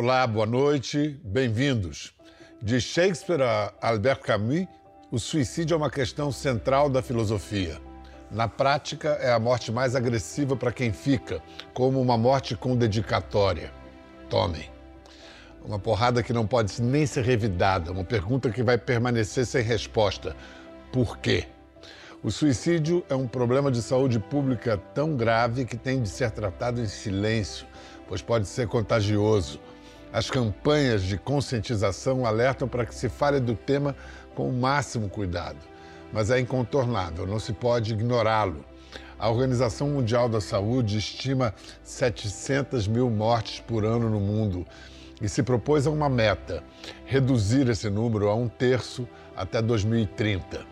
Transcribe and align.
Olá, 0.00 0.24
boa 0.28 0.46
noite, 0.46 1.20
bem-vindos. 1.24 2.14
De 2.62 2.80
Shakespeare 2.80 3.42
a 3.42 3.72
Albert 3.82 4.20
Camus, 4.20 4.68
o 5.10 5.18
suicídio 5.18 5.74
é 5.74 5.76
uma 5.76 5.90
questão 5.90 6.30
central 6.30 6.88
da 6.88 7.02
filosofia. 7.02 7.80
Na 8.30 8.46
prática, 8.46 9.08
é 9.20 9.32
a 9.32 9.40
morte 9.40 9.72
mais 9.72 9.96
agressiva 9.96 10.54
para 10.54 10.70
quem 10.70 10.92
fica, 10.92 11.42
como 11.74 12.00
uma 12.00 12.16
morte 12.16 12.54
com 12.54 12.76
dedicatória. 12.76 13.72
Tomem. 14.30 14.70
Uma 15.64 15.80
porrada 15.80 16.22
que 16.22 16.32
não 16.32 16.46
pode 16.46 16.80
nem 16.80 17.04
ser 17.04 17.24
revidada, 17.24 17.90
uma 17.90 18.04
pergunta 18.04 18.50
que 18.50 18.62
vai 18.62 18.78
permanecer 18.78 19.44
sem 19.46 19.64
resposta. 19.64 20.36
Por 20.92 21.18
quê? 21.18 21.46
O 22.22 22.30
suicídio 22.30 23.04
é 23.08 23.16
um 23.16 23.26
problema 23.26 23.68
de 23.68 23.82
saúde 23.82 24.20
pública 24.20 24.76
tão 24.94 25.16
grave 25.16 25.64
que 25.64 25.76
tem 25.76 26.00
de 26.00 26.08
ser 26.08 26.30
tratado 26.30 26.80
em 26.80 26.86
silêncio, 26.86 27.66
pois 28.06 28.22
pode 28.22 28.46
ser 28.46 28.68
contagioso. 28.68 29.58
As 30.12 30.30
campanhas 30.30 31.02
de 31.02 31.18
conscientização 31.18 32.24
alertam 32.24 32.66
para 32.66 32.86
que 32.86 32.94
se 32.94 33.08
fale 33.08 33.40
do 33.40 33.54
tema 33.54 33.94
com 34.34 34.48
o 34.48 34.52
máximo 34.52 35.08
cuidado 35.08 35.58
mas 36.12 36.30
é 36.30 36.38
incontornável, 36.38 37.26
não 37.26 37.38
se 37.38 37.52
pode 37.52 37.92
ignorá-lo. 37.92 38.64
A 39.18 39.28
Organização 39.28 39.88
Mundial 39.88 40.28
da 40.28 40.40
Saúde 40.40 40.98
estima 40.98 41.54
700 41.82 42.86
mil 42.86 43.10
mortes 43.10 43.60
por 43.60 43.84
ano 43.84 44.08
no 44.08 44.20
mundo 44.20 44.64
e 45.20 45.28
se 45.28 45.42
propôs 45.42 45.86
a 45.86 45.90
uma 45.90 46.08
meta: 46.08 46.62
reduzir 47.04 47.68
esse 47.68 47.90
número 47.90 48.28
a 48.28 48.34
um 48.34 48.48
terço 48.48 49.08
até 49.36 49.60
2030. 49.60 50.64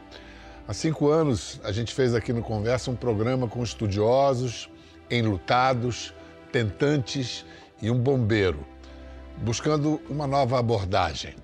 Há 0.68 0.72
cinco 0.72 1.08
anos, 1.10 1.60
a 1.62 1.70
gente 1.70 1.92
fez 1.92 2.14
aqui 2.14 2.32
no 2.32 2.42
Conversa 2.42 2.90
um 2.90 2.96
programa 2.96 3.46
com 3.46 3.62
estudiosos, 3.62 4.68
enlutados, 5.10 6.12
tentantes 6.50 7.44
e 7.80 7.90
um 7.90 7.98
bombeiro, 7.98 8.64
buscando 9.38 10.00
uma 10.08 10.26
nova 10.26 10.58
abordagem. 10.58 11.34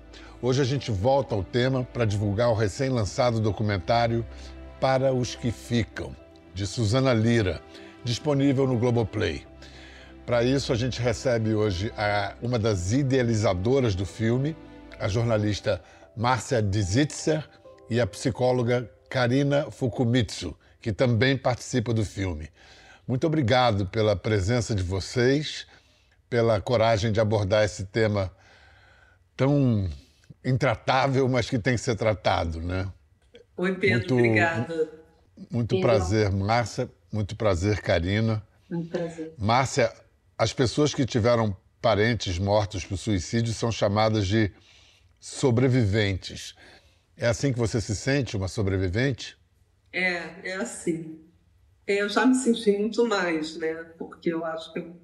Hoje 0.41 0.61
a 0.61 0.65
gente 0.65 0.91
volta 0.91 1.35
ao 1.35 1.43
tema 1.43 1.83
para 1.83 2.05
divulgar 2.05 2.49
o 2.49 2.53
recém-lançado 2.53 3.39
documentário 3.39 4.25
Para 4.79 5.13
os 5.13 5.35
que 5.35 5.51
Ficam, 5.51 6.15
de 6.53 6.67
Suzana 6.67 7.13
Lira, 7.13 7.61
disponível 8.03 8.67
no 8.67 8.77
Globoplay. 8.77 9.45
Para 10.25 10.43
isso, 10.43 10.71
a 10.73 10.75
gente 10.75 11.01
recebe 11.01 11.53
hoje 11.53 11.93
a, 11.97 12.33
uma 12.41 12.57
das 12.57 12.91
idealizadoras 12.91 13.95
do 13.95 14.05
filme, 14.05 14.55
a 14.99 15.07
jornalista 15.07 15.81
Márcia 16.15 16.61
Dzitzer 16.61 17.47
e 17.89 17.99
a 17.99 18.07
psicóloga 18.07 18.89
Karina 19.09 19.69
Fukumitsu, 19.69 20.55
que 20.81 20.91
também 20.91 21.37
participa 21.37 21.93
do 21.93 22.03
filme. 22.03 22.49
Muito 23.07 23.27
obrigado 23.27 23.85
pela 23.85 24.15
presença 24.15 24.73
de 24.73 24.81
vocês, 24.81 25.67
pela 26.33 26.59
coragem 26.59 27.11
de 27.11 27.19
abordar 27.19 27.63
esse 27.63 27.85
tema 27.85 28.35
tão 29.37 29.87
intratável, 30.43 31.29
mas 31.29 31.47
que 31.47 31.59
tem 31.59 31.75
que 31.75 31.81
ser 31.81 31.95
tratado, 31.95 32.59
né? 32.59 32.91
Oi, 33.55 33.75
Pedro, 33.75 33.99
muito, 33.99 34.13
obrigada. 34.15 34.89
Muito 35.51 35.79
prazer, 35.79 36.31
Márcia. 36.31 36.89
Muito 37.11 37.35
prazer, 37.35 37.81
Karina. 37.81 38.41
Muito 38.67 38.89
prazer. 38.89 39.35
Márcia, 39.37 39.93
as 40.35 40.51
pessoas 40.51 40.91
que 40.91 41.05
tiveram 41.05 41.55
parentes 41.79 42.39
mortos 42.39 42.83
por 42.83 42.97
suicídio 42.97 43.53
são 43.53 43.71
chamadas 43.71 44.25
de 44.25 44.51
sobreviventes. 45.19 46.55
É 47.15 47.27
assim 47.27 47.53
que 47.53 47.59
você 47.59 47.79
se 47.79 47.95
sente, 47.95 48.35
uma 48.35 48.47
sobrevivente? 48.47 49.37
É, 49.91 50.49
é 50.49 50.55
assim. 50.55 51.19
É, 51.85 52.01
eu 52.01 52.09
já 52.09 52.25
me 52.25 52.33
senti 52.33 52.75
muito 52.75 53.05
mais, 53.05 53.55
né? 53.55 53.75
Porque 53.99 54.33
eu 54.33 54.43
acho 54.43 54.73
que 54.73 54.79
eu 54.79 55.02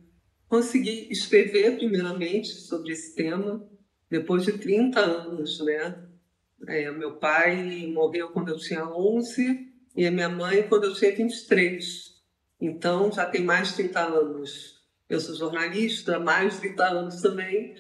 consegui 0.49 1.07
escrever 1.11 1.77
primeiramente 1.77 2.47
sobre 2.47 2.91
esse 2.91 3.15
tema 3.15 3.63
depois 4.09 4.43
de 4.43 4.53
30 4.53 4.99
anos, 4.99 5.63
né? 5.63 6.05
É, 6.67 6.91
meu 6.91 7.15
pai 7.17 7.87
morreu 7.93 8.29
quando 8.29 8.49
eu 8.49 8.57
tinha 8.57 8.83
11 8.83 9.69
e 9.95 10.05
a 10.05 10.11
minha 10.11 10.27
mãe 10.27 10.67
quando 10.67 10.85
eu 10.85 10.93
tinha 10.93 11.15
23. 11.15 12.19
Então, 12.59 13.11
já 13.11 13.25
tem 13.27 13.43
mais 13.43 13.69
de 13.69 13.75
30 13.75 13.99
anos. 13.99 14.83
Eu 15.07 15.21
sou 15.21 15.35
jornalista 15.35 16.19
mais 16.19 16.55
de 16.55 16.61
30 16.61 16.83
anos 16.83 17.21
também. 17.21 17.75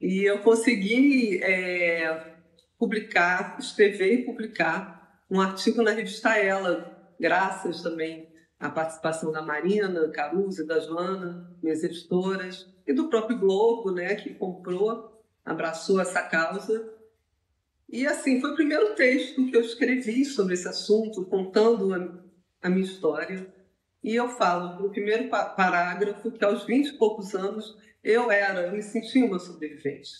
E 0.00 0.24
eu 0.24 0.40
consegui 0.40 1.42
é, 1.42 2.34
publicar, 2.78 3.56
escrever 3.58 4.12
e 4.12 4.24
publicar 4.24 5.22
um 5.30 5.40
artigo 5.40 5.82
na 5.82 5.92
revista 5.92 6.36
Ela, 6.36 7.14
graças 7.18 7.82
também 7.82 8.27
à 8.58 8.68
participação 8.68 9.30
da 9.30 9.42
Marina 9.42 10.08
Caruso 10.08 10.66
da 10.66 10.80
Joana, 10.80 11.56
minhas 11.62 11.82
editoras, 11.84 12.66
e 12.86 12.92
do 12.92 13.08
próprio 13.08 13.38
Globo, 13.38 13.92
né, 13.92 14.14
que 14.14 14.34
comprou 14.34 15.18
abraçou 15.48 16.00
essa 16.00 16.22
causa. 16.22 16.92
E 17.88 18.06
assim, 18.06 18.40
foi 18.40 18.52
o 18.52 18.54
primeiro 18.54 18.94
texto 18.94 19.46
que 19.46 19.56
eu 19.56 19.62
escrevi 19.62 20.24
sobre 20.24 20.54
esse 20.54 20.68
assunto, 20.68 21.24
contando 21.24 21.94
a, 21.94 22.66
a 22.66 22.68
minha 22.68 22.84
história. 22.84 23.46
E 24.04 24.14
eu 24.14 24.28
falo 24.28 24.80
no 24.80 24.90
primeiro 24.90 25.28
parágrafo 25.28 26.30
que 26.30 26.44
aos 26.44 26.64
20 26.64 26.88
e 26.88 26.98
poucos 26.98 27.34
anos 27.34 27.78
eu 28.04 28.30
era, 28.30 28.66
eu 28.66 28.72
me 28.72 28.82
sentia 28.82 29.24
uma 29.24 29.38
sobrevivente. 29.38 30.10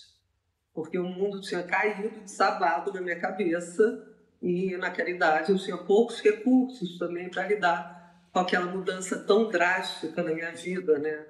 Porque 0.73 0.97
o 0.97 1.03
mundo 1.07 1.41
tinha 1.41 1.63
caído, 1.63 2.21
desabado 2.21 2.91
na 2.91 3.01
minha 3.01 3.19
cabeça 3.19 4.07
e 4.41 4.75
naquela 4.77 5.09
idade 5.09 5.51
eu 5.51 5.57
tinha 5.57 5.77
poucos 5.77 6.21
recursos 6.21 6.97
também 6.97 7.29
para 7.29 7.47
lidar 7.47 7.98
com 8.31 8.39
aquela 8.39 8.65
mudança 8.65 9.17
tão 9.19 9.49
drástica 9.49 10.21
na 10.23 10.33
minha 10.33 10.51
vida, 10.51 10.97
né? 10.99 11.25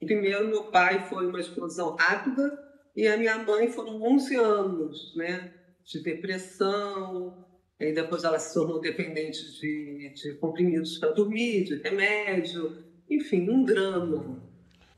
Primeiro, 0.00 0.48
meu 0.48 0.64
pai 0.64 1.06
foi 1.08 1.26
uma 1.26 1.40
explosão 1.40 1.96
rápida, 1.96 2.58
e 2.94 3.06
a 3.06 3.16
minha 3.16 3.38
mãe 3.38 3.70
foram 3.70 4.02
11 4.02 4.36
anos, 4.36 5.16
né? 5.16 5.52
De 5.84 6.02
depressão, 6.02 7.46
e 7.78 7.92
depois 7.92 8.24
ela 8.24 8.38
se 8.38 8.54
tornou 8.54 8.80
dependente 8.80 9.40
de, 9.60 10.12
de 10.14 10.34
comprimidos 10.34 10.98
para 10.98 11.10
dormir, 11.10 11.64
de 11.64 11.76
remédio, 11.76 12.84
enfim, 13.10 13.48
um 13.50 13.64
drama. 13.64 14.40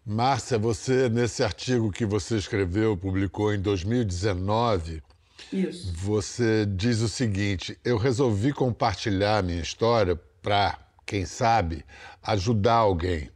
Márcia, 0.04 0.58
você, 0.58 1.08
nesse 1.08 1.42
artigo 1.42 1.90
que 1.90 2.04
você 2.04 2.36
escreveu, 2.36 2.94
publicou 2.94 3.54
em 3.54 3.60
2019, 3.60 5.02
Isso. 5.50 5.94
você 5.94 6.66
diz 6.66 7.00
o 7.00 7.08
seguinte: 7.08 7.78
eu 7.82 7.96
resolvi 7.96 8.52
compartilhar 8.52 9.42
minha 9.42 9.62
história 9.62 10.14
para, 10.42 10.78
quem 11.14 11.24
sabe, 11.24 11.84
ajudar 12.24 12.74
alguém. 12.74 13.30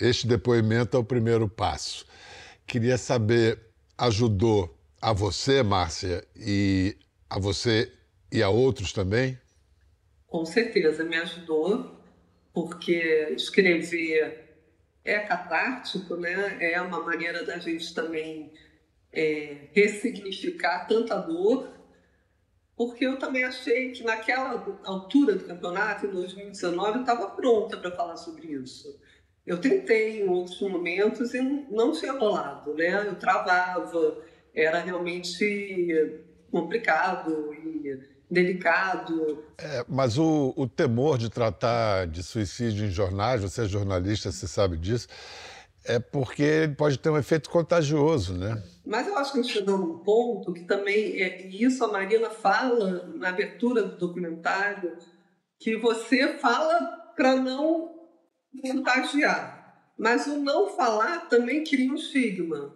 Este 0.00 0.24
depoimento 0.24 0.96
é 0.96 1.00
o 1.00 1.04
primeiro 1.04 1.48
passo. 1.48 2.06
Queria 2.64 2.96
saber 2.96 3.58
ajudou 3.98 4.72
a 5.02 5.12
você, 5.12 5.60
Márcia, 5.60 6.24
e 6.36 6.96
a 7.28 7.40
você 7.40 7.92
e 8.30 8.40
a 8.40 8.48
outros 8.48 8.92
também? 8.92 9.36
Com 10.28 10.44
certeza 10.44 11.02
me 11.02 11.16
ajudou, 11.16 12.00
porque 12.52 13.34
escrever 13.34 14.56
é 15.04 15.18
catártico, 15.18 16.14
né? 16.14 16.56
É 16.60 16.80
uma 16.80 17.02
maneira 17.02 17.44
da 17.44 17.58
gente 17.58 17.92
também 17.92 18.52
é, 19.12 19.56
ressignificar 19.72 20.86
tanta 20.86 21.16
dor, 21.16 21.68
porque 22.76 23.06
eu 23.06 23.18
também 23.18 23.44
achei 23.44 23.92
que 23.92 24.02
naquela 24.02 24.64
altura 24.84 25.34
do 25.34 25.44
campeonato, 25.44 26.06
em 26.06 26.10
2019, 26.10 26.96
eu 26.96 27.00
estava 27.00 27.30
pronta 27.30 27.76
para 27.76 27.90
falar 27.92 28.16
sobre 28.16 28.48
isso. 28.48 28.98
Eu 29.46 29.60
tentei 29.60 30.22
em 30.22 30.28
outros 30.28 30.60
momentos 30.60 31.34
e 31.34 31.40
não 31.70 31.92
tinha 31.92 32.12
rolado, 32.12 32.74
né? 32.74 33.06
Eu 33.06 33.14
travava, 33.14 34.18
era 34.54 34.80
realmente 34.80 36.20
complicado 36.50 37.52
e 37.52 37.98
delicado. 38.30 39.44
É, 39.58 39.84
mas 39.88 40.18
o, 40.18 40.52
o, 40.56 40.66
temor 40.66 41.18
de 41.18 41.28
tratar 41.28 42.06
de 42.06 42.22
suicídio 42.22 42.86
em 42.86 42.90
jornais, 42.90 43.42
você 43.42 43.62
é 43.62 43.66
jornalista, 43.66 44.32
você 44.32 44.48
sabe 44.48 44.76
disso, 44.76 45.08
é 45.84 45.98
porque 45.98 46.42
ele 46.42 46.74
pode 46.74 46.98
ter 46.98 47.10
um 47.10 47.18
efeito 47.18 47.50
contagioso, 47.50 48.34
né? 48.34 48.62
Mas 48.86 49.06
eu 49.06 49.16
acho 49.18 49.32
que 49.32 49.38
a 49.38 49.42
gente 49.42 49.52
chegou 49.52 49.78
num 49.78 49.98
ponto 49.98 50.52
que 50.52 50.64
também, 50.64 51.20
é, 51.20 51.46
e 51.46 51.62
isso 51.62 51.84
a 51.84 51.92
Marina 51.92 52.30
fala 52.30 53.06
na 53.14 53.28
abertura 53.28 53.82
do 53.82 53.96
documentário, 53.96 54.96
que 55.58 55.76
você 55.76 56.38
fala 56.38 56.80
para 57.14 57.36
não 57.36 57.94
contagiar. 58.62 59.92
Mas 59.98 60.26
o 60.26 60.38
não 60.38 60.68
falar 60.70 61.28
também 61.28 61.62
cria 61.62 61.90
um 61.90 61.94
estigma. 61.94 62.74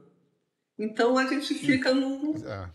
Então 0.79 1.19
a 1.19 1.27
gente 1.27 1.55
fica 1.55 1.93
num 1.93 2.35
é. 2.47 2.71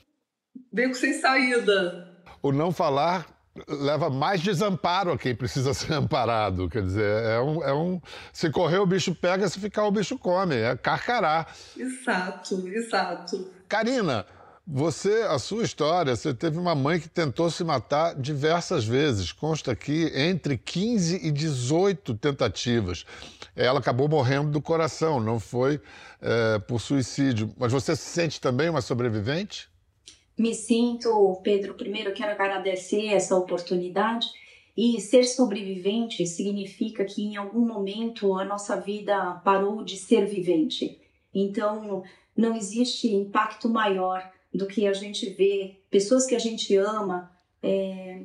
beco 0.71 0.95
sem 0.95 1.13
saída. 1.13 2.21
O 2.41 2.51
não 2.51 2.71
falar 2.71 3.32
leva 3.67 4.09
mais 4.09 4.41
desamparo 4.41 5.11
a 5.11 5.17
quem 5.17 5.35
precisa 5.35 5.73
ser 5.75 5.93
amparado. 5.93 6.69
Quer 6.69 6.83
dizer, 6.83 7.23
é 7.25 7.39
um, 7.39 7.63
é 7.63 7.73
um. 7.73 8.01
Se 8.31 8.49
correr, 8.49 8.79
o 8.79 8.85
bicho 8.85 9.13
pega, 9.13 9.47
se 9.47 9.59
ficar, 9.59 9.85
o 9.85 9.91
bicho 9.91 10.17
come. 10.17 10.55
É 10.55 10.75
carcará. 10.75 11.45
Exato, 11.77 12.67
exato. 12.67 13.51
Karina, 13.67 14.25
Você, 14.65 15.25
a 15.29 15.37
sua 15.39 15.63
história, 15.63 16.15
você 16.15 16.33
teve 16.33 16.57
uma 16.57 16.73
mãe 16.73 16.97
que 16.97 17.09
tentou 17.09 17.49
se 17.51 17.65
matar 17.65 18.15
diversas 18.15 18.85
vezes. 18.85 19.31
Consta 19.33 19.73
aqui 19.73 20.09
entre 20.15 20.57
15 20.57 21.17
e 21.27 21.31
18 21.31 22.15
tentativas. 22.15 23.05
Ela 23.57 23.79
acabou 23.79 24.07
morrendo 24.07 24.51
do 24.51 24.61
coração, 24.61 25.19
não 25.19 25.37
foi 25.37 25.81
é, 26.21 26.59
por 26.59 26.79
suicídio. 26.79 27.53
Mas 27.57 27.73
você 27.73 27.93
se 27.95 28.03
sente 28.09 28.39
também 28.39 28.69
uma 28.69 28.81
sobrevivente? 28.81 29.69
Me 30.37 30.53
sinto, 30.53 31.39
Pedro. 31.43 31.75
Primeiro, 31.75 32.13
quero 32.13 32.31
agradecer 32.31 33.07
essa 33.07 33.35
oportunidade. 33.35 34.27
E 34.75 34.99
ser 34.99 35.23
sobrevivente 35.25 36.25
significa 36.25 37.05
que 37.05 37.21
em 37.23 37.37
algum 37.37 37.65
momento 37.65 38.33
a 38.33 38.43
nossa 38.43 38.75
vida 38.75 39.35
parou 39.45 39.83
de 39.83 39.97
ser 39.97 40.25
vivente. 40.25 40.99
Então, 41.33 42.03
não 42.35 42.55
existe 42.55 43.07
impacto 43.13 43.69
maior 43.69 44.27
do 44.51 44.67
que 44.67 44.87
a 44.87 44.93
gente 44.93 45.29
vê 45.29 45.79
pessoas 45.91 46.25
que 46.25 46.35
a 46.35 46.39
gente 46.39 46.75
ama 46.75 47.31
é, 47.61 48.21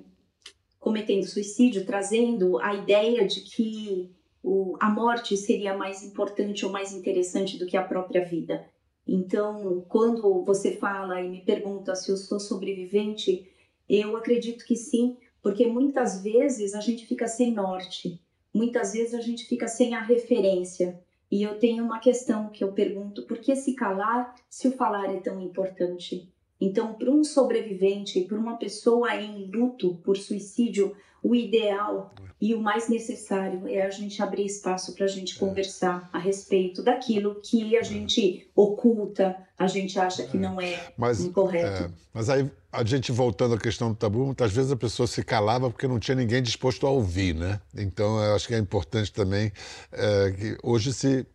cometendo 0.81 1.27
suicídio, 1.27 1.85
trazendo 1.85 2.59
a 2.59 2.75
ideia 2.75 3.27
de 3.27 3.43
que 3.43 4.11
o, 4.43 4.77
a 4.81 4.89
morte 4.89 5.37
seria 5.37 5.77
mais 5.77 6.03
importante 6.03 6.65
ou 6.65 6.73
mais 6.73 6.93
interessante 6.93 7.59
do 7.59 7.67
que 7.67 7.77
a 7.77 7.83
própria 7.83 8.25
vida. 8.25 8.67
Então, 9.09 9.87
quando 9.89 10.45
você 10.45 10.77
fala 10.77 11.19
e 11.23 11.31
me 11.31 11.41
pergunta 11.41 11.95
se 11.95 12.11
eu 12.11 12.17
sou 12.17 12.39
sobrevivente, 12.39 13.51
eu 13.89 14.15
acredito 14.19 14.67
que 14.67 14.77
sim, 14.77 15.17
porque 15.43 15.67
muitas 15.67 16.23
vezes 16.23 16.75
a 16.75 16.81
gente 16.81 17.07
fica 17.07 17.27
sem 17.27 17.51
norte, 17.51 18.21
muitas 18.53 18.93
vezes 18.93 19.15
a 19.15 19.21
gente 19.23 19.47
fica 19.47 19.67
sem 19.67 19.95
a 19.95 20.03
referência. 20.03 21.01
E 21.31 21.43
eu 21.43 21.59
tenho 21.59 21.85
uma 21.85 21.99
questão 21.99 22.51
que 22.51 22.63
eu 22.63 22.73
pergunto: 22.73 23.23
por 23.23 23.39
que 23.39 23.57
se 23.57 23.75
calar 23.75 24.35
se 24.49 24.69
o 24.69 24.73
falar 24.73 25.15
é 25.15 25.21
tão 25.21 25.41
importante? 25.41 26.31
Então, 26.61 26.95
para 26.95 27.11
um 27.11 27.23
sobrevivente, 27.23 28.21
para 28.23 28.39
uma 28.39 28.57
pessoa 28.57 29.15
em 29.15 29.47
luto 29.47 29.95
por 30.05 30.17
suicídio, 30.17 30.97
o 31.23 31.35
ideal 31.35 32.13
e 32.41 32.55
o 32.55 32.61
mais 32.61 32.89
necessário 32.89 33.67
é 33.67 33.83
a 33.83 33.91
gente 33.91 34.23
abrir 34.23 34.47
espaço 34.47 34.95
para 34.95 35.05
a 35.05 35.09
gente 35.09 35.37
é. 35.37 35.39
conversar 35.39 36.09
a 36.13 36.19
respeito 36.19 36.83
daquilo 36.83 37.41
que 37.43 37.77
a 37.77 37.81
é. 37.81 37.85
gente 37.85 38.49
oculta, 38.55 39.37
a 39.59 39.67
gente 39.67 39.99
acha 39.99 40.25
que 40.25 40.37
é. 40.37 40.41
não 40.41 40.61
é 40.61 40.93
mas, 40.97 41.21
incorreto. 41.21 41.85
É, 41.85 41.91
mas 42.13 42.31
aí, 42.31 42.49
a 42.71 42.85
gente 42.85 43.11
voltando 43.11 43.55
à 43.55 43.59
questão 43.59 43.91
do 43.91 43.97
tabu, 43.97 44.25
muitas 44.25 44.53
vezes 44.53 44.71
a 44.71 44.77
pessoa 44.77 45.07
se 45.07 45.23
calava 45.25 45.71
porque 45.71 45.89
não 45.89 45.99
tinha 45.99 46.15
ninguém 46.15 46.43
disposto 46.43 46.87
a 46.87 46.91
ouvir, 46.91 47.35
né? 47.35 47.61
Então, 47.75 48.23
eu 48.23 48.35
acho 48.35 48.47
que 48.47 48.55
é 48.55 48.59
importante 48.59 49.13
também 49.13 49.51
é, 49.91 50.31
que 50.31 50.59
hoje 50.63 50.93
se, 50.93 51.27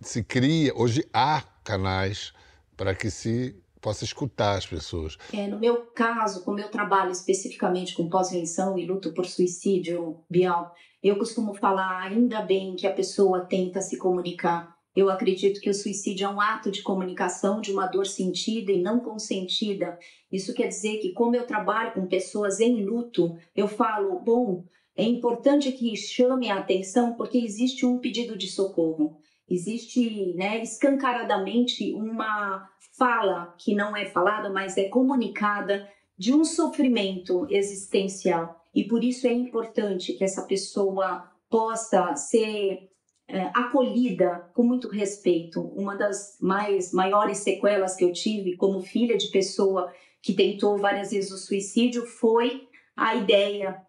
se 0.00 0.22
cria, 0.22 0.72
hoje 0.76 1.04
há 1.12 1.42
canais 1.64 2.32
para 2.76 2.94
que 2.94 3.10
se 3.10 3.56
possa 3.84 4.02
escutar 4.02 4.56
as 4.56 4.66
pessoas. 4.66 5.18
É, 5.30 5.46
no 5.46 5.60
meu 5.60 5.82
caso, 5.88 6.42
como 6.42 6.58
eu 6.58 6.70
trabalho 6.70 7.10
especificamente 7.10 7.94
com 7.94 8.08
pós-venção 8.08 8.78
e 8.78 8.86
luto 8.86 9.12
por 9.12 9.26
suicídio, 9.26 10.24
Bial, 10.30 10.72
eu 11.02 11.18
costumo 11.18 11.52
falar 11.52 12.00
ainda 12.00 12.40
bem 12.40 12.76
que 12.76 12.86
a 12.86 12.92
pessoa 12.94 13.44
tenta 13.44 13.82
se 13.82 13.98
comunicar. 13.98 14.74
Eu 14.96 15.10
acredito 15.10 15.60
que 15.60 15.68
o 15.68 15.74
suicídio 15.74 16.24
é 16.24 16.30
um 16.30 16.40
ato 16.40 16.70
de 16.70 16.80
comunicação 16.80 17.60
de 17.60 17.72
uma 17.72 17.86
dor 17.86 18.06
sentida 18.06 18.72
e 18.72 18.80
não 18.80 19.00
consentida. 19.00 19.98
Isso 20.32 20.54
quer 20.54 20.68
dizer 20.68 20.98
que, 21.00 21.12
como 21.12 21.36
eu 21.36 21.46
trabalho 21.46 21.92
com 21.92 22.06
pessoas 22.06 22.60
em 22.60 22.82
luto, 22.82 23.36
eu 23.54 23.68
falo, 23.68 24.18
bom, 24.20 24.64
é 24.96 25.04
importante 25.04 25.70
que 25.72 25.94
chame 25.94 26.48
a 26.48 26.58
atenção 26.58 27.14
porque 27.14 27.36
existe 27.36 27.84
um 27.84 27.98
pedido 27.98 28.38
de 28.38 28.46
socorro. 28.48 29.18
Existe, 29.46 30.32
né, 30.36 30.62
escancaradamente 30.62 31.92
uma 31.92 32.66
fala 32.96 33.54
que 33.58 33.74
não 33.74 33.96
é 33.96 34.06
falada, 34.06 34.50
mas 34.50 34.76
é 34.76 34.88
comunicada 34.88 35.88
de 36.16 36.32
um 36.32 36.44
sofrimento 36.44 37.46
existencial. 37.50 38.64
E 38.74 38.84
por 38.84 39.02
isso 39.02 39.26
é 39.26 39.32
importante 39.32 40.12
que 40.12 40.24
essa 40.24 40.42
pessoa 40.42 41.30
possa 41.48 42.14
ser 42.16 42.90
é, 43.28 43.50
acolhida 43.54 44.50
com 44.54 44.62
muito 44.62 44.88
respeito. 44.88 45.60
Uma 45.60 45.96
das 45.96 46.36
mais 46.40 46.92
maiores 46.92 47.38
sequelas 47.38 47.96
que 47.96 48.04
eu 48.04 48.12
tive 48.12 48.56
como 48.56 48.80
filha 48.80 49.16
de 49.16 49.28
pessoa 49.28 49.92
que 50.22 50.32
tentou 50.32 50.78
várias 50.78 51.10
vezes 51.10 51.30
o 51.30 51.38
suicídio 51.38 52.06
foi 52.06 52.68
a 52.96 53.14
ideia 53.14 53.82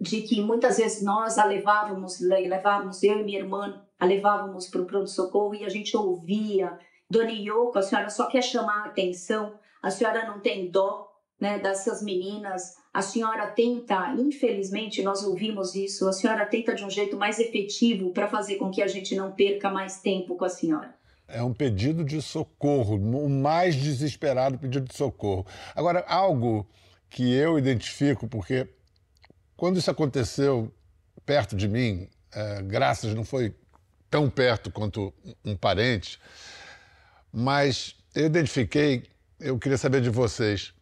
de 0.00 0.22
que 0.22 0.40
muitas 0.40 0.76
vezes 0.76 1.02
nós 1.02 1.38
a 1.38 1.44
levávamos, 1.44 2.20
levávamos 2.20 3.02
eu 3.02 3.18
e 3.18 3.24
minha 3.24 3.40
irmã, 3.40 3.82
a 3.98 4.06
levávamos 4.06 4.68
para 4.68 4.82
o 4.82 4.86
pronto-socorro 4.86 5.54
e 5.54 5.64
a 5.64 5.68
gente 5.68 5.96
ouvia 5.96 6.78
Dona 7.10 7.32
Yoko, 7.32 7.78
a 7.78 7.82
senhora 7.82 8.10
só 8.10 8.26
quer 8.26 8.42
chamar 8.42 8.82
a 8.82 8.86
atenção, 8.86 9.58
a 9.82 9.90
senhora 9.90 10.26
não 10.26 10.40
tem 10.40 10.70
dó 10.70 11.08
né, 11.40 11.58
dessas 11.58 12.02
meninas, 12.02 12.74
a 12.92 13.00
senhora 13.00 13.46
tenta, 13.46 14.14
infelizmente 14.18 15.02
nós 15.02 15.22
ouvimos 15.22 15.74
isso, 15.74 16.08
a 16.08 16.12
senhora 16.12 16.44
tenta 16.44 16.74
de 16.74 16.84
um 16.84 16.90
jeito 16.90 17.16
mais 17.16 17.38
efetivo 17.38 18.10
para 18.10 18.28
fazer 18.28 18.56
com 18.56 18.70
que 18.70 18.82
a 18.82 18.88
gente 18.88 19.14
não 19.14 19.32
perca 19.32 19.70
mais 19.70 20.00
tempo 20.00 20.36
com 20.36 20.44
a 20.44 20.48
senhora. 20.48 20.94
É 21.28 21.42
um 21.42 21.52
pedido 21.52 22.04
de 22.04 22.20
socorro, 22.20 22.96
o 22.96 23.28
mais 23.28 23.76
desesperado 23.76 24.58
pedido 24.58 24.88
de 24.88 24.96
socorro. 24.96 25.46
Agora, 25.76 26.04
algo 26.08 26.66
que 27.08 27.32
eu 27.32 27.58
identifico, 27.58 28.26
porque 28.26 28.66
quando 29.56 29.78
isso 29.78 29.90
aconteceu 29.90 30.72
perto 31.24 31.54
de 31.54 31.68
mim, 31.68 32.08
é, 32.32 32.62
graças 32.62 33.14
não 33.14 33.24
foi 33.24 33.54
tão 34.10 34.30
perto 34.30 34.70
quanto 34.70 35.12
um 35.44 35.54
parente, 35.54 36.18
mas 37.32 37.96
eu 38.14 38.26
identifiquei, 38.26 39.04
eu 39.38 39.58
queria 39.58 39.78
saber 39.78 40.00
de 40.00 40.10
vocês. 40.10 40.74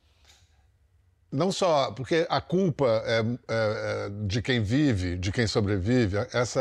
Não 1.30 1.50
só 1.50 1.90
porque 1.92 2.26
a 2.30 2.40
culpa 2.40 3.02
é, 3.04 3.20
é, 3.20 3.26
é 4.06 4.26
de 4.26 4.40
quem 4.40 4.62
vive, 4.62 5.16
de 5.16 5.32
quem 5.32 5.46
sobrevive, 5.46 6.16
essa 6.32 6.60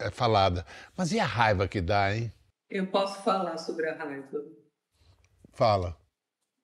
é, 0.00 0.06
é 0.06 0.10
falada. 0.10 0.64
Mas 0.96 1.12
e 1.12 1.18
a 1.18 1.26
raiva 1.26 1.68
que 1.68 1.80
dá, 1.80 2.14
hein? 2.14 2.32
Eu 2.70 2.86
posso 2.86 3.22
falar 3.22 3.58
sobre 3.58 3.88
a 3.88 3.96
raiva. 3.96 4.44
Fala. 5.52 5.96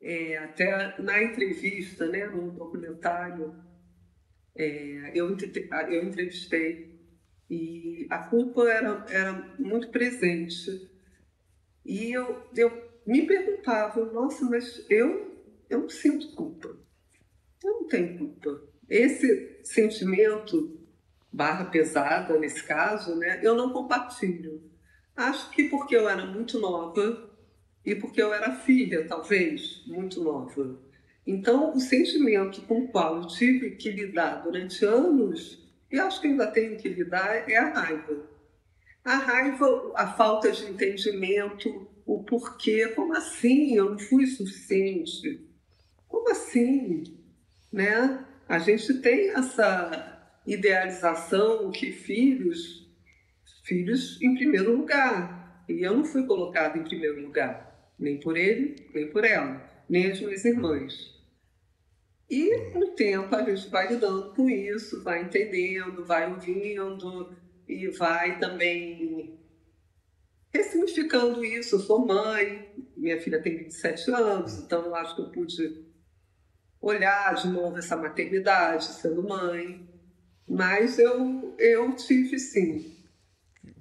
É, 0.00 0.38
até 0.38 1.00
na 1.02 1.23
entrevista, 1.23 2.06
né, 2.06 2.26
no 2.26 2.52
documentário, 2.52 3.55
é, 4.56 5.12
eu, 5.14 5.37
eu 5.91 6.05
entrevistei 6.05 6.97
e 7.50 8.06
a 8.11 8.19
culpa 8.19 8.62
era, 8.69 9.05
era 9.09 9.32
muito 9.59 9.88
presente. 9.91 10.91
E 11.87 12.11
eu, 12.12 12.43
eu 12.56 12.83
me 13.06 13.25
perguntava, 13.27 14.05
nossa, 14.06 14.44
mas 14.44 14.85
eu, 14.91 15.41
eu 15.71 15.83
não 15.83 15.88
sinto 15.88 16.35
culpa. 16.35 16.77
Eu 17.62 17.73
não 17.75 17.87
tenho 17.87 18.19
culpa. 18.19 18.61
Esse 18.88 19.61
sentimento, 19.62 20.81
barra 21.33 21.67
pesada 21.67 22.37
nesse 22.38 22.62
caso, 22.65 23.15
né, 23.15 23.41
eu 23.41 23.55
não 23.55 23.73
compartilho. 23.73 24.69
Acho 25.14 25.49
que 25.50 25.69
porque 25.69 25.97
eu 25.97 26.09
era 26.09 26.26
muito 26.26 26.59
nova 26.59 27.31
e 27.85 27.95
porque 27.95 28.21
eu 28.21 28.35
era 28.35 28.57
filha, 28.57 29.07
talvez, 29.07 29.85
muito 29.87 30.23
nova. 30.23 30.76
Então, 31.25 31.73
o 31.73 31.81
sentimento 31.81 32.62
com 32.62 32.81
o 32.81 32.88
qual 32.88 33.16
eu 33.16 33.26
tive 33.28 33.76
que 33.76 33.90
lidar 33.90 34.43
durante 34.43 34.85
anos, 34.85 35.64
e 35.90 35.99
acho 35.99 36.21
que 36.21 36.26
ainda 36.26 36.49
tenho 36.49 36.76
que 36.76 36.88
lidar, 36.88 37.49
é 37.49 37.57
a 37.57 37.71
raiva 37.71 38.36
a 39.07 39.19
raiva, 39.19 39.93
a 39.95 40.09
falta 40.15 40.51
de 40.51 40.65
entendimento, 40.65 41.89
o 42.05 42.25
porquê, 42.25 42.89
como 42.89 43.15
assim 43.15 43.77
eu 43.77 43.91
não 43.91 43.99
fui 44.01 44.27
suficiente? 44.27 45.49
Como 46.09 46.29
assim? 46.29 47.05
Né? 47.73 48.27
A 48.49 48.59
gente 48.59 48.95
tem 48.95 49.31
essa 49.31 50.41
idealização 50.45 51.71
que 51.71 51.93
filhos, 51.93 52.85
filhos 53.63 54.21
em 54.21 54.35
primeiro 54.35 54.77
lugar. 54.77 55.65
E 55.69 55.87
eu 55.87 55.97
não 55.97 56.05
fui 56.05 56.27
colocada 56.27 56.77
em 56.77 56.83
primeiro 56.83 57.23
lugar, 57.23 57.93
nem 57.97 58.19
por 58.19 58.37
ele, 58.37 58.75
nem 58.93 59.09
por 59.09 59.25
ela, 59.25 59.63
nem 59.89 60.11
as 60.11 60.21
minhas 60.21 60.45
irmãs. 60.45 61.15
E 62.29 62.71
no 62.75 62.89
tempo 62.97 63.33
a 63.37 63.49
gente 63.49 63.69
vai 63.71 63.87
lidando 63.87 64.35
com 64.35 64.51
isso, 64.51 65.05
vai 65.05 65.23
entendendo, 65.23 66.05
vai 66.05 66.29
ouvindo, 66.29 67.37
e 67.68 67.88
vai 67.88 68.38
também 68.38 69.38
ressignificando 70.52 71.44
isso. 71.44 71.76
Eu 71.76 71.80
sou 71.80 72.06
mãe, 72.06 72.73
minha 72.96 73.20
filha 73.20 73.40
tem 73.40 73.56
27 73.56 74.11
anos, 74.12 74.58
então 74.58 74.85
eu 74.87 74.94
acho 74.94 75.14
que 75.14 75.23
eu 75.23 75.30
pude 75.30 75.87
olhar 76.80 77.35
de 77.35 77.49
novo 77.49 77.78
essa 77.78 77.96
maternidade, 77.96 78.85
sendo 78.85 79.23
mãe. 79.23 79.88
Mas 80.49 80.99
eu, 80.99 81.54
eu 81.58 81.94
tive 81.96 82.38
sim. 82.38 82.94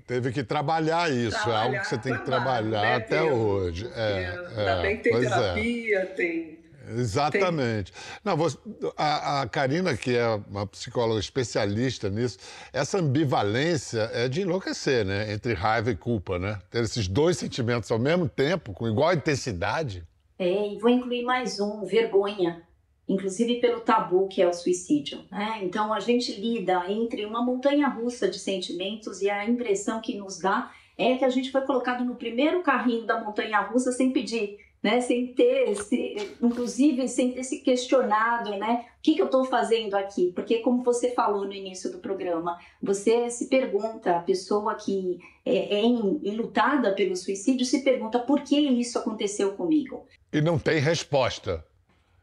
Teve 0.07 0.31
que 0.31 0.43
trabalhar 0.43 1.11
isso, 1.11 1.31
trabalhar, 1.31 1.57
é 1.57 1.63
algo 1.63 1.79
que 1.79 1.87
você 1.87 1.97
tem 1.97 2.17
que 2.17 2.25
trabalhar 2.25 2.81
né? 2.81 2.95
até 2.95 3.23
hoje. 3.23 3.89
É, 3.95 4.21
é, 4.21 4.59
ainda 4.59 4.81
bem 4.81 4.97
que 4.97 5.03
tem 5.03 5.15
é. 5.15 5.19
terapia, 5.19 5.99
é. 5.99 6.05
tem 6.05 6.64
Exatamente. 6.89 7.91
Não, 8.23 8.35
você, 8.35 8.57
a, 8.97 9.41
a 9.41 9.47
Karina, 9.47 9.95
que 9.95 10.15
é 10.15 10.27
uma 10.49 10.67
psicóloga 10.67 11.19
especialista 11.19 12.09
nisso, 12.09 12.37
essa 12.71 12.99
ambivalência 12.99 14.09
é 14.13 14.27
de 14.27 14.41
enlouquecer, 14.41 15.05
né? 15.05 15.31
Entre 15.33 15.53
raiva 15.53 15.91
e 15.91 15.95
culpa, 15.95 16.37
né? 16.37 16.59
Ter 16.69 16.83
esses 16.83 17.07
dois 17.07 17.37
sentimentos 17.37 17.91
ao 17.91 17.99
mesmo 17.99 18.27
tempo, 18.27 18.73
com 18.73 18.87
igual 18.87 19.13
intensidade. 19.13 20.03
É, 20.37 20.73
e 20.73 20.77
vou 20.77 20.89
incluir 20.89 21.23
mais 21.23 21.59
um, 21.59 21.85
vergonha, 21.85 22.61
inclusive 23.07 23.61
pelo 23.61 23.79
tabu 23.79 24.27
que 24.27 24.41
é 24.41 24.47
o 24.47 24.53
suicídio. 24.53 25.23
Né? 25.31 25.59
Então 25.63 25.93
a 25.93 25.99
gente 25.99 26.33
lida 26.39 26.83
entre 26.89 27.25
uma 27.25 27.41
montanha 27.41 27.87
russa 27.87 28.27
de 28.27 28.37
sentimentos 28.37 29.21
e 29.21 29.29
a 29.29 29.47
impressão 29.47 30.01
que 30.01 30.17
nos 30.17 30.39
dá 30.39 30.71
é 30.97 31.15
que 31.15 31.25
a 31.25 31.29
gente 31.29 31.51
foi 31.51 31.61
colocado 31.61 32.03
no 32.03 32.15
primeiro 32.15 32.63
carrinho 32.63 33.05
da 33.05 33.19
montanha 33.19 33.59
russa 33.61 33.91
sem 33.91 34.11
pedir 34.11 34.59
né? 34.85 35.01
Sem 35.01 35.33
ter, 35.33 35.71
esse, 35.71 36.15
inclusive, 36.39 37.07
sem 37.07 37.31
ter 37.31 37.43
se 37.43 37.57
questionado, 37.61 38.51
né? 38.51 38.85
O 38.99 39.01
que, 39.01 39.15
que 39.15 39.21
eu 39.21 39.25
estou 39.25 39.43
fazendo 39.43 39.95
aqui? 39.95 40.31
Porque, 40.35 40.59
como 40.59 40.83
você 40.83 41.09
falou 41.09 41.43
no 41.43 41.53
início 41.53 41.91
do 41.91 41.97
programa, 41.97 42.55
você 42.79 43.27
se 43.31 43.49
pergunta, 43.49 44.15
a 44.15 44.19
pessoa 44.19 44.75
que 44.75 45.17
é, 45.43 45.77
é 45.77 45.81
enlutada 45.83 46.93
pelo 46.93 47.15
suicídio 47.15 47.65
se 47.65 47.83
pergunta 47.83 48.19
por 48.19 48.41
que 48.41 48.59
isso 48.59 48.99
aconteceu 48.99 49.53
comigo. 49.53 50.05
E 50.31 50.39
não 50.39 50.59
tem 50.59 50.79
resposta. 50.79 51.65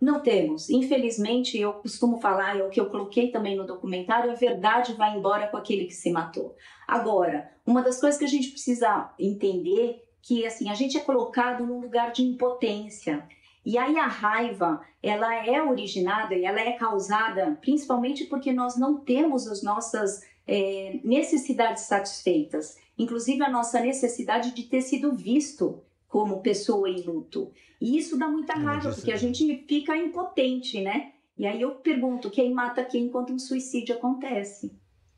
Não 0.00 0.20
temos. 0.20 0.70
Infelizmente, 0.70 1.58
eu 1.58 1.72
costumo 1.72 2.20
falar, 2.20 2.60
é 2.60 2.62
o 2.62 2.70
que 2.70 2.78
eu 2.78 2.86
coloquei 2.86 3.32
também 3.32 3.56
no 3.56 3.66
documentário, 3.66 4.30
a 4.30 4.36
verdade 4.36 4.94
vai 4.94 5.16
embora 5.16 5.48
com 5.48 5.56
aquele 5.56 5.86
que 5.86 5.94
se 5.94 6.12
matou. 6.12 6.54
Agora, 6.86 7.50
uma 7.66 7.82
das 7.82 7.98
coisas 7.98 8.20
que 8.20 8.24
a 8.24 8.28
gente 8.28 8.50
precisa 8.50 9.12
entender 9.18 10.00
que 10.22 10.46
assim 10.46 10.70
a 10.70 10.74
gente 10.74 10.96
é 10.96 11.00
colocado 11.00 11.66
num 11.66 11.80
lugar 11.80 12.12
de 12.12 12.22
impotência. 12.22 13.26
E 13.64 13.76
aí 13.76 13.98
a 13.98 14.06
raiva, 14.06 14.80
ela 15.02 15.46
é 15.46 15.62
originada 15.62 16.34
e 16.34 16.44
ela 16.44 16.60
é 16.60 16.72
causada 16.72 17.58
principalmente 17.60 18.24
porque 18.24 18.52
nós 18.52 18.76
não 18.76 18.98
temos 18.98 19.46
as 19.46 19.62
nossas 19.62 20.22
é, 20.46 21.00
necessidades 21.04 21.84
satisfeitas, 21.84 22.76
inclusive 22.98 23.42
a 23.42 23.50
nossa 23.50 23.80
necessidade 23.80 24.52
de 24.52 24.64
ter 24.64 24.82
sido 24.82 25.12
visto 25.12 25.82
como 26.08 26.42
pessoa 26.42 26.88
em 26.88 27.02
luto. 27.02 27.52
E 27.80 27.98
isso 27.98 28.18
dá 28.18 28.28
muita 28.28 28.54
raiva, 28.54 28.92
porque 28.92 29.12
a 29.12 29.16
gente 29.16 29.64
fica 29.66 29.96
impotente, 29.96 30.80
né? 30.80 31.12
E 31.36 31.46
aí 31.46 31.62
eu 31.62 31.76
pergunto, 31.76 32.30
quem 32.30 32.52
mata 32.52 32.84
quem 32.84 33.08
quando 33.08 33.32
um 33.32 33.38
suicídio 33.38 33.96
acontece? 33.96 34.72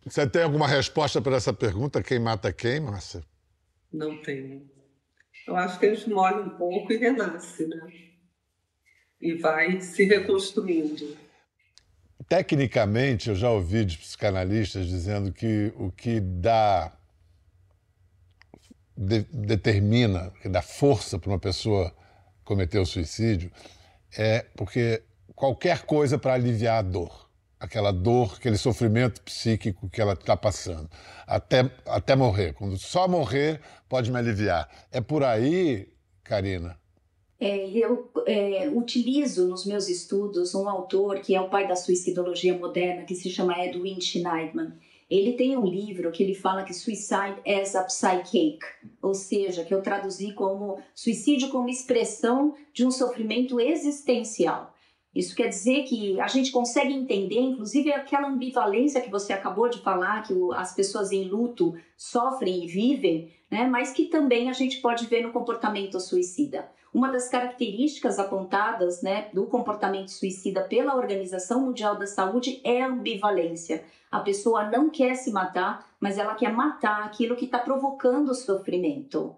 Você 0.06 0.26
tem 0.26 0.42
alguma 0.42 0.68
resposta 0.68 1.20
para 1.20 1.36
essa 1.36 1.52
pergunta? 1.52 2.02
Quem 2.02 2.18
mata 2.18 2.52
quem, 2.52 2.80
Márcia? 2.80 3.22
Não 3.92 4.16
tenho. 4.22 4.73
Eu 5.46 5.56
acho 5.56 5.78
que 5.78 5.86
eles 5.86 6.06
morrem 6.06 6.40
um 6.40 6.50
pouco 6.50 6.92
e 6.92 6.96
renascem, 6.96 7.68
né? 7.68 7.92
E 9.20 9.34
vai 9.34 9.80
se 9.80 10.04
reconstruindo. 10.04 11.16
Tecnicamente, 12.28 13.28
eu 13.28 13.34
já 13.34 13.50
ouvi 13.50 13.84
de 13.84 13.98
psicanalistas 13.98 14.86
dizendo 14.86 15.32
que 15.32 15.72
o 15.76 15.90
que 15.90 16.20
dá 16.20 16.92
de, 18.96 19.22
determina, 19.30 20.32
que 20.40 20.48
dá 20.48 20.62
força 20.62 21.18
para 21.18 21.30
uma 21.30 21.38
pessoa 21.38 21.94
cometer 22.44 22.78
o 22.78 22.86
suicídio 22.86 23.50
é 24.16 24.46
porque 24.56 25.02
qualquer 25.34 25.82
coisa 25.82 26.18
para 26.18 26.34
aliviar 26.34 26.78
a 26.78 26.82
dor 26.82 27.23
aquela 27.58 27.92
dor, 27.92 28.34
aquele 28.36 28.58
sofrimento 28.58 29.22
psíquico 29.22 29.88
que 29.88 30.00
ela 30.00 30.12
está 30.12 30.36
passando, 30.36 30.88
até, 31.26 31.70
até 31.86 32.14
morrer. 32.14 32.52
Quando 32.54 32.78
só 32.78 33.08
morrer 33.08 33.60
pode 33.88 34.10
me 34.10 34.18
aliviar. 34.18 34.68
É 34.90 35.00
por 35.00 35.22
aí, 35.22 35.88
Karina? 36.22 36.78
É, 37.40 37.68
eu 37.70 38.10
é, 38.26 38.68
utilizo 38.68 39.48
nos 39.48 39.66
meus 39.66 39.88
estudos 39.88 40.54
um 40.54 40.68
autor 40.68 41.20
que 41.20 41.34
é 41.34 41.40
o 41.40 41.48
pai 41.48 41.66
da 41.66 41.76
suicidologia 41.76 42.56
moderna, 42.56 43.04
que 43.04 43.14
se 43.14 43.28
chama 43.28 43.58
Edwin 43.64 44.00
Schneidman. 44.00 44.72
Ele 45.10 45.34
tem 45.34 45.56
um 45.56 45.66
livro 45.66 46.10
que 46.10 46.22
ele 46.22 46.34
fala 46.34 46.64
que 46.64 46.72
suicide 46.72 47.36
as 47.46 47.74
a 47.74 47.84
psychic, 47.84 48.58
ou 49.02 49.14
seja, 49.14 49.64
que 49.64 49.74
eu 49.74 49.82
traduzi 49.82 50.32
como 50.32 50.80
suicídio 50.94 51.50
como 51.50 51.68
expressão 51.68 52.54
de 52.72 52.86
um 52.86 52.90
sofrimento 52.90 53.60
existencial. 53.60 54.73
Isso 55.14 55.36
quer 55.36 55.48
dizer 55.48 55.84
que 55.84 56.20
a 56.20 56.26
gente 56.26 56.50
consegue 56.50 56.92
entender, 56.92 57.38
inclusive, 57.38 57.92
aquela 57.92 58.28
ambivalência 58.28 59.00
que 59.00 59.10
você 59.10 59.32
acabou 59.32 59.68
de 59.68 59.78
falar, 59.78 60.22
que 60.22 60.34
as 60.56 60.74
pessoas 60.74 61.12
em 61.12 61.24
luto 61.24 61.74
sofrem 61.96 62.64
e 62.64 62.66
vivem, 62.66 63.32
né? 63.50 63.66
mas 63.66 63.92
que 63.92 64.06
também 64.06 64.50
a 64.50 64.52
gente 64.52 64.80
pode 64.80 65.06
ver 65.06 65.22
no 65.22 65.32
comportamento 65.32 66.00
suicida. 66.00 66.68
Uma 66.92 67.10
das 67.10 67.28
características 67.28 68.18
apontadas 68.18 69.02
né, 69.02 69.28
do 69.32 69.46
comportamento 69.46 70.08
suicida 70.08 70.62
pela 70.62 70.94
Organização 70.94 71.60
Mundial 71.60 71.96
da 71.96 72.06
Saúde 72.06 72.60
é 72.62 72.82
a 72.82 72.88
ambivalência. 72.88 73.84
A 74.10 74.20
pessoa 74.20 74.70
não 74.70 74.88
quer 74.88 75.16
se 75.16 75.32
matar, 75.32 75.88
mas 75.98 76.18
ela 76.18 76.36
quer 76.36 76.52
matar 76.52 77.02
aquilo 77.04 77.34
que 77.34 77.46
está 77.46 77.58
provocando 77.58 78.28
o 78.28 78.34
sofrimento. 78.34 79.34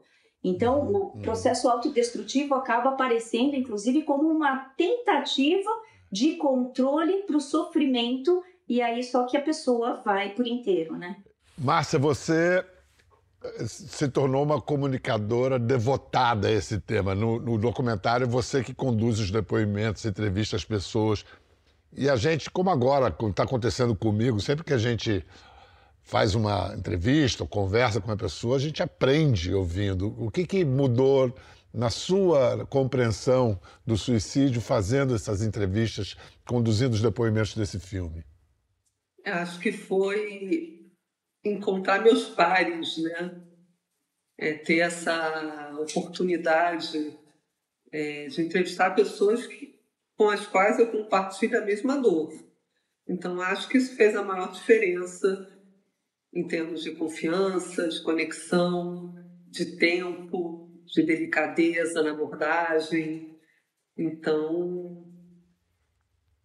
Então, 0.49 0.79
o 0.79 0.97
uhum. 0.97 1.23
processo 1.23 1.69
autodestrutivo 1.69 2.55
acaba 2.55 2.91
aparecendo, 2.91 3.57
inclusive, 3.57 4.03
como 4.03 4.29
uma 4.29 4.71
tentativa 4.77 5.69
de 6.11 6.37
controle 6.37 7.25
para 7.27 7.37
o 7.37 7.41
sofrimento, 7.41 8.45
e 8.69 8.81
aí 8.81 9.03
só 9.03 9.27
que 9.27 9.37
a 9.37 9.43
pessoa 9.43 10.01
vai 10.05 10.31
por 10.31 10.47
inteiro, 10.47 10.97
né? 10.97 11.17
Márcia, 11.59 11.99
você 11.99 12.65
eh, 13.43 13.65
se 13.67 14.07
tornou 14.07 14.45
uma 14.45 14.61
comunicadora 14.61 15.59
devotada 15.59 16.47
a 16.47 16.53
esse 16.53 16.79
tema. 16.79 17.13
No, 17.13 17.41
no 17.41 17.59
documentário, 17.59 18.29
você 18.29 18.63
que 18.63 18.73
conduz 18.73 19.19
os 19.19 19.33
depoimentos, 19.33 20.05
entrevista 20.05 20.55
as 20.55 20.65
pessoas. 20.65 21.25
E 21.93 22.09
a 22.09 22.15
gente, 22.15 22.49
como 22.53 22.71
agora 22.71 23.09
está 23.09 23.43
acontecendo 23.43 23.97
comigo, 23.97 24.39
sempre 24.39 24.65
que 24.65 24.73
a 24.73 24.79
gente 24.79 25.25
faz 26.07 26.37
uma 26.37 26.73
entrevista 26.77 27.45
conversa 27.45 28.01
com 28.01 28.07
uma 28.07 28.17
pessoa, 28.17 28.57
a 28.57 28.61
gente 28.61 28.81
aprende 28.81 29.53
ouvindo. 29.53 30.15
O 30.23 30.31
que, 30.31 30.47
que 30.47 30.65
mudou 30.65 31.35
na 31.75 31.91
sua 31.91 32.65
compreensão 32.67 33.61
do 33.85 33.97
suicídio 33.99 34.61
fazendo 34.61 35.15
essas 35.15 35.43
entrevistas, 35.43 36.17
conduzindo 36.47 36.95
os 36.95 37.03
depoimentos 37.03 37.55
desse 37.55 37.81
filme? 37.81 38.25
Acho 39.25 39.59
que 39.59 39.73
foi 39.73 40.93
encontrar 41.45 42.03
meus 42.03 42.29
pares, 42.29 42.97
né? 42.99 43.43
É, 44.39 44.53
ter 44.53 44.79
essa 44.79 45.75
oportunidade 45.81 47.19
é, 47.91 48.27
de 48.27 48.43
entrevistar 48.43 48.95
pessoas 48.95 49.47
que, 49.47 49.81
com 50.17 50.29
as 50.29 50.47
quais 50.47 50.79
eu 50.79 50.93
compartilho 50.93 51.59
a 51.59 51.65
mesma 51.65 51.97
dor. 52.01 52.33
Então, 53.09 53.41
acho 53.41 53.69
que 53.69 53.79
isso 53.79 53.97
fez 53.97 54.15
a 54.15 54.23
maior 54.23 54.53
diferença 54.53 55.56
em 56.37 56.47
termos 56.47 56.83
de 56.83 56.91
confiança, 56.91 57.89
de 57.89 58.03
conexão, 58.03 59.15
de 59.49 59.77
tempo, 59.77 60.71
de 60.85 61.03
delicadeza 61.03 62.03
na 62.03 62.11
abordagem. 62.11 63.35
Então, 63.97 65.03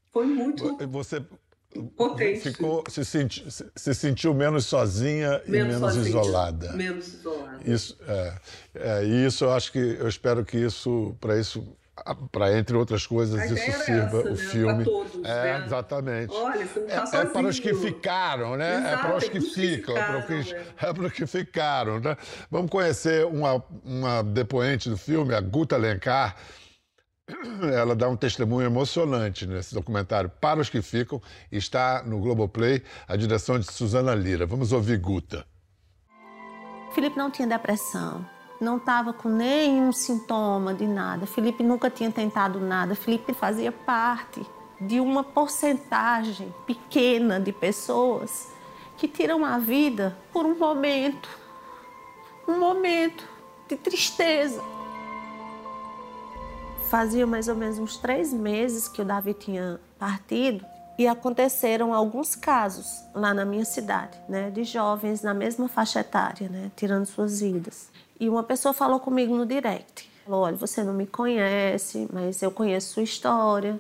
foi 0.10 0.26
muito 0.28 0.78
Você 0.88 1.22
potente. 1.98 2.52
Ficou, 2.52 2.84
se, 2.90 3.04
senti, 3.04 3.46
se 3.76 3.94
sentiu 3.94 4.34
menos 4.34 4.66
sozinha 4.66 5.42
menos 5.46 5.76
e 5.76 5.80
menos 5.80 5.80
sozinha, 5.80 6.08
isolada. 6.08 6.72
Menos 6.72 7.08
isolada. 7.14 7.70
Isso, 7.70 7.98
é, 8.08 8.40
é, 8.76 9.04
isso 9.04 9.44
eu 9.44 9.52
acho 9.52 9.74
que 9.74 9.80
eu 9.80 10.08
espero 10.08 10.46
que 10.46 10.58
isso 10.58 11.18
para 11.20 11.38
isso 11.38 11.78
para 12.32 12.58
entre 12.58 12.76
outras 12.76 13.06
coisas 13.06 13.44
isso 13.50 13.84
sirva 13.84 14.20
essa, 14.20 14.30
o 14.30 14.32
né? 14.32 14.38
filme. 14.38 14.84
todos, 14.84 15.16
é 15.24 15.60
né? 15.60 15.66
exatamente. 15.66 16.34
Olha, 16.34 16.66
você 16.66 16.80
não 16.80 16.88
tá 16.88 16.94
é, 16.94 17.00
sozinho. 17.00 17.22
é 17.22 17.26
para 17.26 17.48
os 17.48 17.60
que 17.60 17.74
ficaram 17.74 18.58
né? 18.58 18.78
Exato, 18.78 18.94
é 18.94 18.98
para 18.98 19.18
os 19.18 19.24
é 19.24 19.30
que 19.30 19.42
ficam 19.42 19.98
é 19.98 20.06
para 20.06 20.20
os 20.20 20.26
que, 20.26 20.56
é 20.56 20.94
para 20.94 21.04
os 21.04 21.14
que 21.14 21.28
ficaram 21.28 22.00
né? 22.00 22.18
Vamos 22.50 22.70
conhecer 22.70 23.26
uma 23.26 23.64
uma 23.84 24.24
depoente 24.24 24.90
do 24.90 24.98
filme 24.98 25.34
a 25.34 25.42
Guta 25.42 25.78
Lencar 25.78 26.36
ela 27.74 27.96
dá 27.96 28.10
um 28.10 28.16
testemunho 28.16 28.66
emocionante 28.66 29.46
nesse 29.46 29.74
documentário 29.74 30.30
para 30.30 30.60
os 30.60 30.70
que 30.70 30.82
ficam 30.82 31.22
está 31.52 32.04
no 32.04 32.20
Globoplay 32.20 32.84
a 33.08 33.16
direção 33.16 33.58
de 33.58 33.72
Suzana 33.72 34.14
Lira. 34.14 34.46
Vamos 34.46 34.72
ouvir 34.72 34.98
Guta. 34.98 35.46
Felipe 36.94 37.18
não 37.18 37.32
tinha 37.32 37.48
depressão 37.48 38.26
não 38.64 38.78
estava 38.78 39.12
com 39.12 39.28
nenhum 39.28 39.92
sintoma 39.92 40.74
de 40.74 40.88
nada. 40.88 41.26
Felipe 41.26 41.64
nunca 41.64 41.90
tinha 41.90 42.12
tentado 42.12 42.60
nada. 42.60 42.96
Felipe 42.96 43.34
fazia 43.34 43.72
parte 43.72 44.46
de 44.80 45.00
uma 45.00 45.24
porcentagem 45.24 46.54
pequena 46.66 47.40
de 47.40 47.52
pessoas 47.52 48.52
que 48.98 49.08
tiram 49.08 49.44
a 49.44 49.58
vida 49.58 50.16
por 50.32 50.46
um 50.46 50.58
momento, 50.58 51.28
um 52.48 52.60
momento 52.60 53.28
de 53.68 53.76
tristeza. 53.76 54.62
Fazia 56.90 57.26
mais 57.26 57.48
ou 57.48 57.56
menos 57.56 57.80
uns 57.80 57.98
três 57.98 58.32
meses 58.32 58.88
que 58.88 59.02
o 59.02 59.06
Davi 59.06 59.34
tinha 59.34 59.80
partido 59.98 60.64
e 60.98 61.08
aconteceram 61.08 61.94
alguns 61.94 62.36
casos 62.36 63.04
lá 63.14 63.34
na 63.34 63.46
minha 63.46 63.66
cidade, 63.66 64.18
né, 64.28 64.50
de 64.50 64.64
jovens 64.64 65.22
na 65.22 65.34
mesma 65.34 65.68
faixa 65.68 66.00
etária, 66.02 66.50
né, 66.50 66.72
tirando 66.76 67.06
suas 67.06 67.42
vidas. 67.42 67.90
E 68.20 68.30
uma 68.30 68.44
pessoa 68.44 68.74
falou 68.74 69.00
comigo 69.00 69.36
no 69.36 69.46
direct. 69.46 70.10
Falou: 70.24 70.42
olha, 70.42 70.56
você 70.56 70.84
não 70.84 70.94
me 70.94 71.08
conhece, 71.08 72.08
mas 72.14 72.42
eu 72.42 72.52
conheço 72.52 72.94
sua 72.94 73.04
história. 73.04 73.80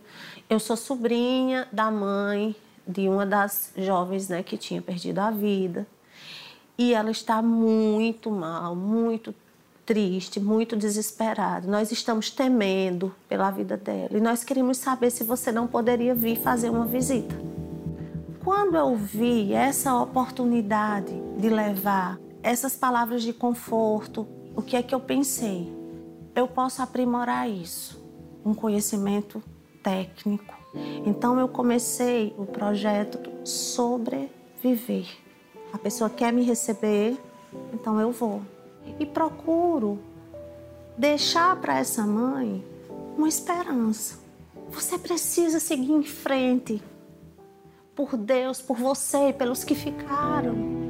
Eu 0.49 0.59
sou 0.59 0.75
sobrinha 0.75 1.67
da 1.71 1.91
mãe 1.91 2.55
de 2.87 3.07
uma 3.07 3.25
das 3.25 3.71
jovens 3.77 4.27
né, 4.27 4.41
que 4.41 4.57
tinha 4.57 4.81
perdido 4.81 5.19
a 5.19 5.29
vida. 5.29 5.85
E 6.77 6.93
ela 6.93 7.11
está 7.11 7.41
muito 7.41 8.31
mal, 8.31 8.75
muito 8.75 9.35
triste, 9.91 10.39
muito 10.39 10.77
desesperado. 10.77 11.67
Nós 11.67 11.91
estamos 11.91 12.31
temendo 12.31 13.13
pela 13.27 13.51
vida 13.51 13.75
dela 13.75 14.17
e 14.17 14.21
nós 14.21 14.41
queríamos 14.41 14.77
saber 14.77 15.11
se 15.11 15.21
você 15.21 15.51
não 15.51 15.67
poderia 15.67 16.15
vir 16.15 16.37
fazer 16.37 16.69
uma 16.69 16.85
visita. 16.85 17.35
Quando 18.41 18.77
eu 18.77 18.95
vi 18.95 19.51
essa 19.51 19.93
oportunidade 19.93 21.11
de 21.37 21.49
levar 21.49 22.17
essas 22.41 22.73
palavras 22.73 23.21
de 23.21 23.33
conforto, 23.33 24.25
o 24.55 24.61
que 24.61 24.77
é 24.77 24.81
que 24.81 24.95
eu 24.95 24.99
pensei? 25.01 25.69
Eu 26.33 26.47
posso 26.47 26.81
aprimorar 26.81 27.49
isso, 27.49 28.01
um 28.45 28.53
conhecimento 28.53 29.43
técnico. 29.83 30.55
Então 31.05 31.37
eu 31.37 31.49
comecei 31.49 32.33
o 32.37 32.45
projeto 32.45 33.19
Sobreviver. 33.43 35.05
A 35.73 35.77
pessoa 35.77 36.09
quer 36.09 36.31
me 36.31 36.43
receber, 36.43 37.17
então 37.73 37.99
eu 37.99 38.13
vou. 38.13 38.41
E 38.99 39.05
procuro 39.05 39.99
deixar 40.97 41.55
para 41.55 41.79
essa 41.79 42.05
mãe 42.05 42.63
uma 43.17 43.27
esperança. 43.27 44.19
Você 44.69 44.97
precisa 44.97 45.59
seguir 45.59 45.91
em 45.91 46.03
frente. 46.03 46.81
Por 47.95 48.15
Deus, 48.15 48.61
por 48.61 48.77
você 48.77 49.29
e 49.29 49.33
pelos 49.33 49.63
que 49.63 49.75
ficaram. 49.75 50.81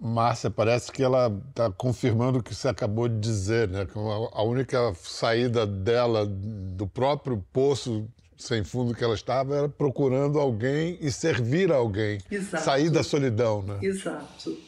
Márcia, 0.00 0.50
parece 0.50 0.92
que 0.92 1.02
ela 1.02 1.26
está 1.48 1.70
confirmando 1.70 2.38
o 2.38 2.42
que 2.42 2.54
você 2.54 2.68
acabou 2.68 3.08
de 3.08 3.18
dizer, 3.18 3.68
né? 3.68 3.84
Que 3.84 3.98
a 3.98 4.42
única 4.42 4.94
saída 4.94 5.66
dela 5.66 6.24
do 6.26 6.86
próprio 6.86 7.44
poço 7.52 8.06
sem 8.36 8.64
fundo 8.64 8.94
que 8.94 9.02
ela 9.02 9.14
estava 9.14 9.56
era 9.56 9.68
procurando 9.68 10.38
alguém 10.38 10.98
e 11.00 11.10
servir 11.10 11.72
a 11.72 11.76
alguém. 11.76 12.18
Exato. 12.30 12.64
Sair 12.64 12.90
da 12.90 13.02
solidão, 13.02 13.62
né? 13.62 13.78
Exato. 13.82 14.58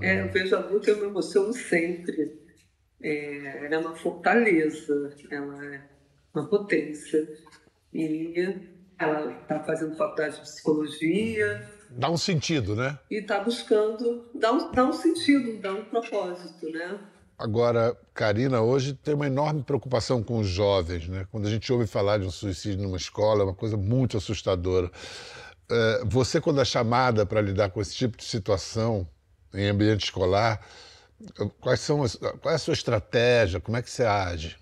É, 0.00 0.20
eu 0.20 0.30
vejo 0.30 0.54
a 0.56 0.60
luta, 0.60 0.90
eu 0.90 0.98
me 0.98 1.06
emociono 1.06 1.52
sempre. 1.52 2.38
É, 3.00 3.64
ela 3.66 3.74
é 3.74 3.78
uma 3.78 3.96
fortaleza, 3.96 5.14
ela 5.30 5.64
é 5.74 5.80
uma 6.34 6.46
potência. 6.46 7.28
E 7.94 8.58
ela 8.98 9.32
está 9.42 9.60
fazendo 9.64 9.96
faculdade 9.96 10.36
de 10.36 10.42
psicologia, 10.42 11.68
Dá 11.90 12.10
um 12.10 12.16
sentido, 12.16 12.76
né? 12.76 12.98
E 13.10 13.16
está 13.16 13.40
buscando 13.40 14.28
dar 14.34 14.52
um, 14.52 14.70
dar 14.70 14.84
um 14.84 14.92
sentido, 14.92 15.58
dar 15.58 15.72
um 15.72 15.84
propósito, 15.84 16.70
né? 16.70 16.98
Agora, 17.38 17.96
Karina, 18.12 18.60
hoje 18.60 18.94
tem 18.94 19.14
uma 19.14 19.28
enorme 19.28 19.62
preocupação 19.62 20.24
com 20.24 20.40
os 20.40 20.48
jovens, 20.48 21.06
né? 21.06 21.24
Quando 21.30 21.46
a 21.46 21.50
gente 21.50 21.72
ouve 21.72 21.86
falar 21.86 22.18
de 22.18 22.26
um 22.26 22.30
suicídio 22.32 22.82
numa 22.82 22.96
escola, 22.96 23.42
é 23.42 23.44
uma 23.44 23.54
coisa 23.54 23.76
muito 23.76 24.16
assustadora. 24.16 24.90
É, 25.70 26.02
você, 26.04 26.40
quando 26.40 26.60
é 26.60 26.64
chamada 26.64 27.24
para 27.24 27.40
lidar 27.40 27.70
com 27.70 27.80
esse 27.80 27.94
tipo 27.94 28.16
de 28.16 28.24
situação 28.24 29.08
em 29.54 29.68
ambiente 29.68 30.04
escolar, 30.04 30.66
quais 31.60 31.78
são 31.78 32.02
as, 32.02 32.16
qual 32.16 32.50
é 32.50 32.56
a 32.56 32.58
sua 32.58 32.74
estratégia? 32.74 33.60
Como 33.60 33.76
é 33.76 33.82
que 33.82 33.90
você 33.90 34.04
age? 34.04 34.56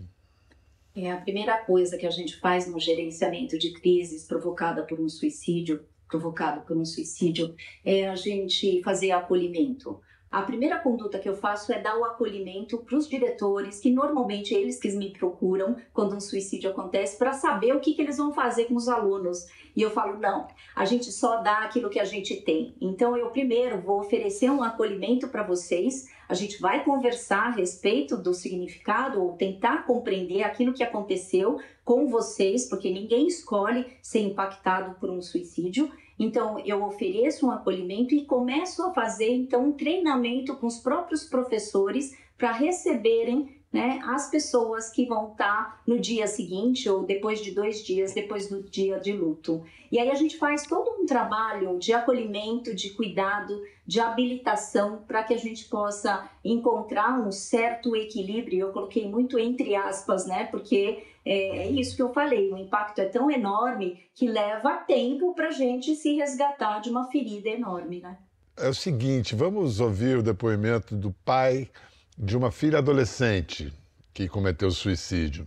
É 0.95 1.11
a 1.11 1.17
primeira 1.17 1.57
coisa 1.65 1.97
que 1.97 2.07
a 2.07 2.11
gente 2.11 2.37
faz 2.37 2.67
no 2.67 2.79
gerenciamento 2.79 3.59
de 3.59 3.73
crises 3.73 4.25
provocada 4.25 4.83
por 4.83 5.01
um 5.01 5.09
suicídio 5.09 5.83
provocado 6.09 6.61
por 6.61 6.77
um 6.77 6.85
suicídio 6.85 7.55
é 7.85 8.09
a 8.09 8.17
gente 8.17 8.83
fazer 8.83 9.11
acolhimento. 9.11 10.01
A 10.37 10.43
primeira 10.43 10.79
conduta 10.79 11.19
que 11.19 11.27
eu 11.27 11.35
faço 11.35 11.73
é 11.73 11.81
dar 11.81 11.97
o 11.97 12.05
acolhimento 12.05 12.77
para 12.77 12.95
os 12.95 13.09
diretores, 13.09 13.81
que 13.81 13.91
normalmente 13.91 14.53
eles 14.53 14.79
que 14.79 14.93
me 14.93 15.11
procuram 15.11 15.77
quando 15.95 16.15
um 16.15 16.21
suicídio 16.21 16.69
acontece, 16.69 17.17
para 17.17 17.33
saber 17.33 17.75
o 17.75 17.81
que, 17.81 17.95
que 17.95 18.03
eles 18.03 18.19
vão 18.19 18.35
fazer 18.35 18.67
com 18.67 18.75
os 18.75 18.87
alunos. 18.87 19.47
E 19.75 19.81
eu 19.81 19.91
falo, 19.91 20.19
não, 20.19 20.47
a 20.75 20.85
gente 20.85 21.11
só 21.11 21.41
dá 21.41 21.61
aquilo 21.61 21.89
que 21.89 21.99
a 21.99 22.05
gente 22.05 22.37
tem. 22.43 22.75
Então 22.79 23.17
eu 23.17 23.31
primeiro 23.31 23.81
vou 23.81 23.99
oferecer 23.99 24.51
um 24.51 24.63
acolhimento 24.63 25.27
para 25.29 25.43
vocês, 25.43 26.07
a 26.29 26.35
gente 26.35 26.61
vai 26.61 26.85
conversar 26.85 27.47
a 27.47 27.51
respeito 27.53 28.15
do 28.15 28.35
significado 28.35 29.23
ou 29.23 29.33
tentar 29.39 29.87
compreender 29.87 30.43
aquilo 30.43 30.75
que 30.75 30.83
aconteceu 30.83 31.59
com 31.83 32.09
vocês, 32.09 32.69
porque 32.69 32.91
ninguém 32.91 33.27
escolhe 33.27 33.87
ser 34.03 34.21
impactado 34.21 34.97
por 34.97 35.09
um 35.09 35.23
suicídio. 35.23 35.91
Então, 36.19 36.59
eu 36.61 36.83
ofereço 36.85 37.47
um 37.47 37.51
acolhimento 37.51 38.15
e 38.15 38.25
começo 38.25 38.83
a 38.83 38.93
fazer 38.93 39.31
então 39.31 39.67
um 39.67 39.73
treinamento 39.73 40.57
com 40.57 40.67
os 40.67 40.79
próprios 40.79 41.25
professores 41.25 42.17
para 42.39 42.53
receberem 42.53 43.57
né, 43.73 44.01
as 44.05 44.31
pessoas 44.31 44.91
que 44.91 45.05
vão 45.05 45.33
estar 45.33 45.47
tá 45.47 45.81
no 45.87 45.99
dia 45.99 46.27
seguinte 46.27 46.89
ou 46.89 47.03
depois 47.03 47.43
de 47.43 47.51
dois 47.51 47.85
dias, 47.85 48.15
depois 48.15 48.49
do 48.49 48.63
dia 48.63 48.99
de 48.99 49.13
luto. 49.13 49.63
E 49.93 49.99
aí 49.99 50.11
a 50.11 50.15
gente 50.15 50.39
faz 50.39 50.67
todo 50.67 50.91
um 50.99 51.05
trabalho 51.05 51.79
de 51.79 51.93
acolhimento, 51.93 52.75
de 52.75 52.91
cuidado, 52.91 53.63
de 53.87 54.01
habilitação 54.01 55.03
para 55.07 55.23
que 55.23 55.35
a 55.35 55.37
gente 55.37 55.67
possa 55.67 56.29
encontrar 56.45 57.21
um 57.21 57.31
certo 57.31 57.95
equilíbrio. 57.95 58.61
Eu 58.61 58.73
coloquei 58.73 59.09
muito 59.09 59.39
entre 59.39 59.75
aspas, 59.75 60.27
né, 60.27 60.47
porque 60.47 61.05
é, 61.27 61.59
é 61.59 61.71
isso 61.71 61.97
que 61.97 62.03
eu 62.03 62.13
falei, 62.13 62.53
o 62.53 62.57
impacto 62.57 63.01
é 63.01 63.07
tão 63.07 63.29
enorme 63.29 64.01
que 64.15 64.29
leva 64.29 64.77
tempo 64.87 65.35
para 65.35 65.49
a 65.49 65.51
gente 65.51 65.97
se 65.97 66.15
resgatar 66.15 66.81
de 66.81 66.89
uma 66.89 67.11
ferida 67.11 67.49
enorme, 67.49 68.01
né? 68.01 68.17
É 68.57 68.69
o 68.69 68.75
seguinte, 68.75 69.35
vamos 69.35 69.81
ouvir 69.81 70.17
o 70.17 70.23
depoimento 70.23 70.95
do 70.95 71.13
pai 71.25 71.69
de 72.17 72.37
uma 72.37 72.51
filha 72.53 72.79
adolescente 72.79 73.73
que 74.15 74.29
cometeu 74.29 74.71
suicídio. 74.71 75.47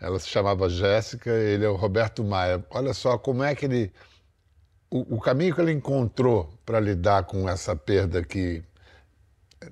Ela 0.00 0.18
se 0.18 0.28
chamava 0.28 0.68
Jéssica, 0.68 1.30
ele 1.30 1.64
é 1.64 1.68
o 1.68 1.76
Roberto 1.76 2.24
Maia. 2.24 2.62
Olha 2.70 2.92
só 2.92 3.16
como 3.16 3.44
é 3.44 3.54
que 3.54 3.64
ele. 3.64 3.92
O, 4.90 5.16
o 5.16 5.20
caminho 5.20 5.54
que 5.54 5.60
ele 5.60 5.72
encontrou 5.72 6.52
para 6.66 6.80
lidar 6.80 7.24
com 7.24 7.48
essa 7.48 7.74
perda 7.74 8.22
que 8.22 8.62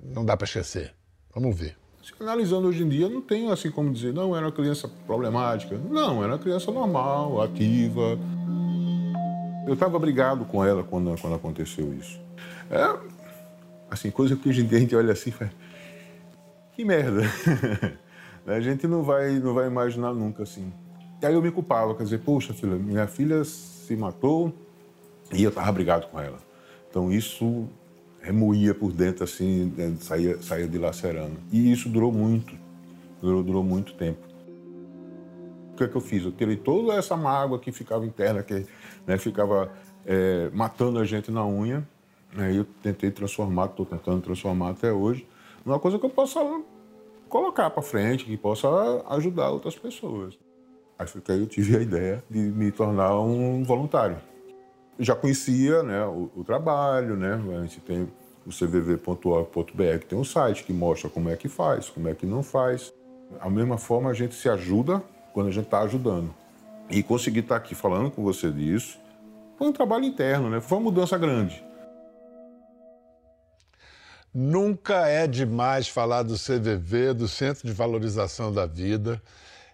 não 0.01 0.25
dá 0.25 0.37
para 0.37 0.45
esquecer. 0.45 0.95
Vamos 1.35 1.55
ver. 1.55 1.80
Analisando 2.19 2.67
hoje 2.67 2.83
em 2.83 2.89
dia, 2.89 3.09
não 3.09 3.21
tenho 3.21 3.51
assim 3.51 3.69
como 3.69 3.91
dizer, 3.91 4.13
não, 4.13 4.35
era 4.35 4.45
uma 4.45 4.51
criança 4.51 4.89
problemática. 5.05 5.77
Não, 5.77 6.23
era 6.23 6.33
uma 6.33 6.39
criança 6.39 6.71
normal, 6.71 7.41
ativa. 7.41 8.17
Eu 9.67 9.73
estava 9.73 9.97
brigado 9.99 10.45
com 10.45 10.63
ela 10.63 10.83
quando, 10.83 11.15
quando 11.19 11.35
aconteceu 11.35 11.93
isso. 11.93 12.19
É, 12.69 12.97
assim, 13.89 14.09
coisa 14.09 14.35
que 14.35 14.49
hoje 14.49 14.61
em 14.61 14.65
dia 14.65 14.77
a 14.77 14.81
gente 14.81 14.95
olha 14.95 15.13
assim 15.13 15.29
e 15.29 15.33
faz, 15.33 15.51
que 16.73 16.83
merda. 16.83 17.21
a 18.47 18.59
gente 18.59 18.87
não 18.87 19.03
vai, 19.03 19.39
não 19.39 19.53
vai 19.53 19.67
imaginar 19.67 20.13
nunca 20.13 20.43
assim. 20.43 20.73
E 21.21 21.25
aí 21.25 21.33
eu 21.33 21.41
me 21.41 21.51
culpava, 21.51 21.93
quer 21.93 22.03
dizer, 22.03 22.19
poxa, 22.19 22.53
filha, 22.53 22.75
minha 22.75 23.05
filha 23.05 23.43
se 23.43 23.95
matou 23.95 24.51
e 25.31 25.43
eu 25.43 25.49
estava 25.49 25.71
brigado 25.71 26.07
com 26.07 26.19
ela. 26.19 26.39
Então 26.89 27.11
isso 27.11 27.67
remoía 28.21 28.73
por 28.73 28.91
dentro 28.91 29.23
assim, 29.23 29.73
né, 29.75 29.95
saía, 29.99 30.41
saía 30.41 30.67
dilacerando. 30.67 31.37
E 31.51 31.71
isso 31.71 31.89
durou 31.89 32.11
muito, 32.11 32.53
durou, 33.21 33.43
durou 33.43 33.63
muito 33.63 33.93
tempo. 33.93 34.19
O 35.73 35.75
que 35.75 35.83
é 35.83 35.87
que 35.87 35.95
eu 35.95 36.01
fiz? 36.01 36.23
Eu 36.23 36.31
tirei 36.31 36.55
toda 36.55 36.93
essa 36.93 37.17
mágoa 37.17 37.57
que 37.57 37.71
ficava 37.71 38.05
interna, 38.05 38.43
que 38.43 38.65
né, 39.07 39.17
ficava 39.17 39.71
é, 40.05 40.49
matando 40.53 40.99
a 40.99 41.05
gente 41.05 41.31
na 41.31 41.45
unha. 41.45 41.87
Aí 42.37 42.57
eu 42.57 42.65
tentei 42.81 43.11
transformar, 43.11 43.65
estou 43.65 43.85
tentando 43.85 44.21
transformar 44.21 44.69
até 44.69 44.91
hoje, 44.91 45.27
numa 45.65 45.79
coisa 45.79 45.99
que 45.99 46.05
eu 46.05 46.09
possa 46.09 46.39
colocar 47.27 47.69
para 47.69 47.81
frente, 47.81 48.25
que 48.25 48.37
possa 48.37 48.67
ajudar 49.09 49.49
outras 49.49 49.75
pessoas. 49.75 50.37
Aí 50.97 51.07
foi 51.07 51.19
que 51.19 51.31
eu 51.31 51.47
tive 51.47 51.77
a 51.77 51.81
ideia 51.81 52.23
de 52.29 52.39
me 52.39 52.71
tornar 52.71 53.19
um 53.19 53.63
voluntário. 53.63 54.17
Já 55.01 55.15
conhecia 55.15 55.83
né, 55.83 56.05
o, 56.05 56.31
o 56.37 56.43
trabalho, 56.43 57.17
né? 57.17 57.33
a 57.57 57.61
gente 57.61 57.79
tem 57.81 58.07
o 58.45 58.51
cvv.org.br, 58.51 59.99
que 59.99 60.05
tem 60.05 60.17
um 60.17 60.23
site 60.23 60.63
que 60.63 60.71
mostra 60.71 61.09
como 61.09 61.29
é 61.29 61.35
que 61.35 61.49
faz, 61.49 61.89
como 61.89 62.07
é 62.07 62.13
que 62.13 62.25
não 62.25 62.41
faz. 62.41 62.93
Da 63.39 63.49
mesma 63.49 63.77
forma, 63.77 64.09
a 64.09 64.13
gente 64.13 64.35
se 64.35 64.47
ajuda 64.47 65.03
quando 65.33 65.47
a 65.47 65.51
gente 65.51 65.65
está 65.65 65.81
ajudando. 65.81 66.33
E 66.89 67.01
conseguir 67.01 67.39
estar 67.39 67.55
tá 67.55 67.65
aqui 67.65 67.75
falando 67.75 68.11
com 68.11 68.23
você 68.23 68.51
disso 68.51 68.99
foi 69.57 69.67
um 69.67 69.73
trabalho 69.73 70.05
interno, 70.05 70.49
né? 70.49 70.59
foi 70.59 70.77
uma 70.77 70.85
mudança 70.85 71.17
grande. 71.17 71.63
Nunca 74.33 75.07
é 75.07 75.27
demais 75.27 75.89
falar 75.89 76.23
do 76.23 76.35
CVV, 76.35 77.13
do 77.13 77.27
Centro 77.27 77.67
de 77.67 77.73
Valorização 77.73 78.51
da 78.51 78.65
Vida. 78.65 79.21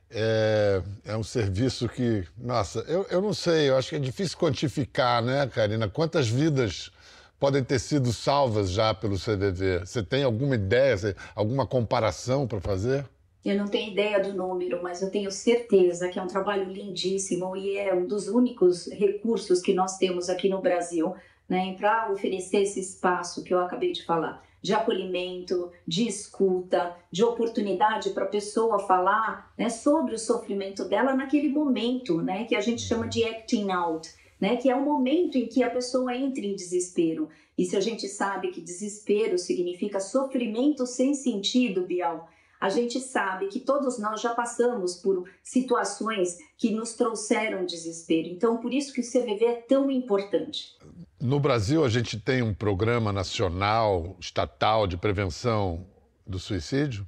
É, 0.10 0.82
é 1.06 1.18
um 1.18 1.24
serviço 1.24 1.90
que, 1.90 2.24
nossa, 2.38 2.80
eu, 2.88 3.06
eu 3.10 3.22
não 3.22 3.34
sei, 3.34 3.70
eu 3.70 3.78
acho 3.78 3.90
que 3.90 3.96
é 3.98 4.00
difícil 4.00 4.38
quantificar, 4.38 5.22
né, 5.22 5.46
Karina? 5.48 5.90
Quantas 5.90 6.30
vidas 6.30 6.92
podem 7.38 7.64
ter 7.64 7.80
sido 7.80 8.14
salvas 8.14 8.70
já 8.70 8.94
pelo 8.94 9.18
CVV? 9.18 9.80
Você 9.80 10.02
tem 10.02 10.24
alguma 10.24 10.56
ideia, 10.56 10.96
alguma 11.36 11.68
comparação 11.68 12.48
para 12.48 12.62
fazer? 12.62 13.06
Eu 13.44 13.58
não 13.58 13.68
tenho 13.68 13.92
ideia 13.92 14.20
do 14.20 14.34
número, 14.34 14.82
mas 14.82 15.02
eu 15.02 15.10
tenho 15.10 15.32
certeza 15.32 16.10
que 16.10 16.18
é 16.18 16.22
um 16.22 16.28
trabalho 16.28 16.72
lindíssimo 16.72 17.56
e 17.56 17.78
é 17.78 17.94
um 17.94 18.06
dos 18.06 18.28
únicos 18.28 18.88
recursos 18.88 19.62
que 19.62 19.74
nós 19.74 19.98
temos 19.98 20.30
aqui 20.30 20.50
no 20.50 20.62
Brasil 20.62 21.16
né, 21.48 21.74
para 21.78 22.12
oferecer 22.12 22.64
esse 22.64 22.80
espaço 22.80 23.44
que 23.44 23.54
eu 23.54 23.60
acabei 23.60 23.92
de 23.92 24.04
falar 24.06 24.47
de 24.62 24.74
acolhimento, 24.74 25.72
de 25.88 26.08
escuta, 26.08 26.96
de 27.12 27.24
oportunidade 27.24 28.10
para 28.12 28.26
a 28.26 28.30
pessoa 28.30 28.80
falar 28.80 29.54
né, 29.58 29.70
sobre 29.70 30.16
o 30.16 30.20
sofrimento 30.20 30.86
dela 30.86 31.14
naquele 31.14 31.50
momento, 31.50 32.22
né, 32.22 32.46
que 32.46 32.56
a 32.56 32.62
gente 32.62 32.82
chama 32.82 33.08
de 33.08 33.24
acting 33.24 33.72
out. 33.72 34.10
né? 34.40 34.56
Que 34.56 34.70
é 34.70 34.76
o 34.76 34.84
momento 34.86 35.38
em 35.38 35.48
que 35.48 35.64
a 35.64 35.70
pessoa 35.70 36.16
entra 36.16 36.46
em 36.46 36.56
desespero. 36.56 37.30
E 37.58 37.66
se 37.66 37.76
a 37.76 37.80
gente 37.80 38.08
sabe 38.08 38.50
que 38.50 38.62
desespero 38.62 39.38
significa 39.38 40.00
sofrimento 40.00 40.86
sem 40.86 41.14
sentido, 41.14 41.82
Bial, 41.82 42.30
a 42.60 42.70
gente 42.70 43.00
sabe 43.00 43.48
que 43.48 43.60
todos 43.60 44.00
nós 44.00 44.22
já 44.22 44.34
passamos 44.34 44.96
por 44.96 45.30
situações 45.44 46.38
que 46.58 46.72
nos 46.72 46.94
trouxeram 46.94 47.66
desespero. 47.66 48.28
Então, 48.28 48.58
por 48.58 48.74
isso 48.74 48.94
que 48.94 49.02
o 49.02 49.04
CVV 49.04 49.46
é 49.46 49.56
tão 49.62 49.92
importante. 49.92 50.77
No 51.20 51.40
Brasil, 51.40 51.84
a 51.84 51.90
gente 51.90 52.20
tem 52.20 52.44
um 52.44 52.54
programa 52.54 53.12
nacional, 53.12 54.16
estatal 54.20 54.86
de 54.86 54.98
prevenção 54.98 55.86
do 56.26 56.38
suicídio? 56.38 57.08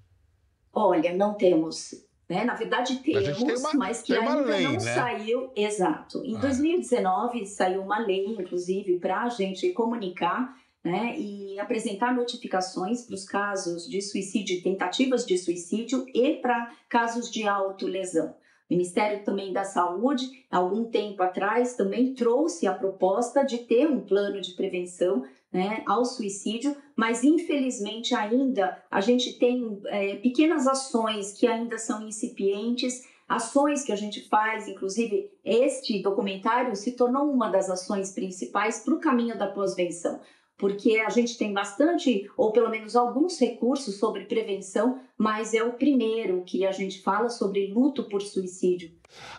Olha, 0.73 1.13
não 1.13 1.35
temos. 1.35 1.93
Né? 2.27 2.43
Na 2.43 2.55
verdade, 2.55 2.97
temos, 2.97 3.39
uma, 3.39 3.73
mas 3.73 4.01
que 4.01 4.13
ainda 4.13 4.35
lei, 4.35 4.63
não 4.63 4.73
né? 4.73 4.79
saiu. 4.79 5.51
Exato. 5.55 6.23
Em 6.23 6.35
ah. 6.37 6.39
2019, 6.39 7.45
saiu 7.45 7.81
uma 7.81 7.99
lei, 7.99 8.25
inclusive, 8.25 8.97
para 8.99 9.23
a 9.23 9.29
gente 9.29 9.71
comunicar 9.73 10.55
né, 10.83 11.15
e 11.17 11.59
apresentar 11.59 12.15
notificações 12.15 13.03
para 13.03 13.15
os 13.15 13.25
casos 13.25 13.87
de 13.87 14.01
suicídio, 14.01 14.61
tentativas 14.63 15.25
de 15.25 15.37
suicídio 15.37 16.05
e 16.13 16.35
para 16.35 16.71
casos 16.87 17.29
de 17.29 17.47
autolesão. 17.47 18.33
Ministério 18.69 19.23
também 19.23 19.51
da 19.51 19.63
Saúde, 19.63 20.29
algum 20.51 20.85
tempo 20.85 21.23
atrás, 21.23 21.75
também 21.75 22.13
trouxe 22.13 22.67
a 22.67 22.73
proposta 22.73 23.43
de 23.43 23.59
ter 23.59 23.89
um 23.89 24.01
plano 24.01 24.39
de 24.39 24.53
prevenção 24.53 25.23
né, 25.51 25.83
ao 25.87 26.05
suicídio, 26.05 26.75
mas 26.95 27.23
infelizmente 27.23 28.13
ainda 28.13 28.81
a 28.91 29.01
gente 29.01 29.39
tem 29.39 29.81
é, 29.87 30.15
pequenas 30.17 30.67
ações 30.67 31.33
que 31.33 31.47
ainda 31.47 31.77
são 31.79 32.07
incipientes, 32.07 33.01
ações 33.27 33.83
que 33.83 33.91
a 33.91 33.95
gente 33.95 34.27
faz, 34.29 34.67
inclusive 34.67 35.31
este 35.43 36.01
documentário 36.03 36.75
se 36.75 36.95
tornou 36.95 37.31
uma 37.31 37.49
das 37.49 37.69
ações 37.69 38.11
principais 38.13 38.83
para 38.83 38.93
o 38.93 38.99
caminho 38.99 39.37
da 39.37 39.47
pós-venção 39.47 40.19
porque 40.59 40.99
a 40.99 41.09
gente 41.09 41.37
tem 41.37 41.53
bastante, 41.53 42.29
ou 42.35 42.51
pelo 42.51 42.69
menos 42.69 42.95
alguns 42.95 43.39
recursos 43.39 43.95
sobre 43.95 44.25
prevenção, 44.25 44.99
mas 45.17 45.53
é 45.53 45.63
o 45.63 45.73
primeiro 45.73 46.43
que 46.43 46.65
a 46.65 46.71
gente 46.73 47.01
fala 47.01 47.29
sobre 47.29 47.67
luto 47.67 48.03
por 48.03 48.21
suicídio. 48.21 48.91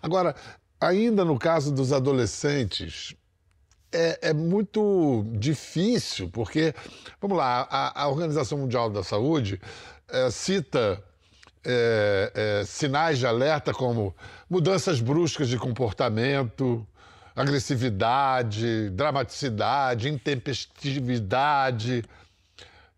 Agora, 0.02 0.34
ainda 0.80 1.22
no 1.22 1.38
caso 1.38 1.72
dos 1.72 1.92
adolescentes, 1.92 3.14
é, 3.92 4.30
é 4.30 4.32
muito 4.32 5.24
difícil, 5.32 6.30
porque, 6.30 6.74
vamos 7.20 7.36
lá, 7.36 7.68
a, 7.70 8.02
a 8.04 8.08
Organização 8.08 8.56
Mundial 8.56 8.88
da 8.88 9.04
Saúde 9.04 9.60
é, 10.08 10.30
cita 10.30 11.04
é, 11.62 12.62
sinais 12.64 13.18
de 13.18 13.26
alerta 13.26 13.74
como 13.74 14.14
mudanças 14.48 15.00
bruscas 15.00 15.50
de 15.50 15.58
comportamento, 15.58 16.86
agressividade, 17.34 18.90
dramaticidade, 18.90 20.08
intempestividade. 20.08 22.04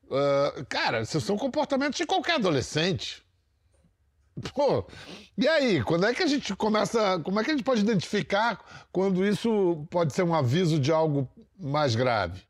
Uh, 0.07 0.65
cara, 0.69 1.05
são 1.05 1.37
comportamentos 1.37 1.97
de 1.99 2.07
qualquer 2.07 2.35
adolescente. 2.35 3.23
Pô, 4.55 4.87
e 5.37 5.47
aí, 5.47 5.83
quando 5.83 6.07
é 6.07 6.15
que 6.15 6.23
a 6.23 6.27
gente 6.27 6.55
começa. 6.57 7.21
Como 7.21 7.39
é 7.39 7.45
que 7.45 7.51
a 7.51 7.55
gente 7.55 7.65
pode 7.65 7.83
identificar 7.83 8.59
quando 8.91 9.27
isso 9.27 9.87
pode 9.91 10.15
ser 10.15 10.23
um 10.23 10.35
aviso 10.35 10.79
de 10.79 10.91
algo 10.91 11.29
mais 11.59 11.95
grave? 11.95 12.43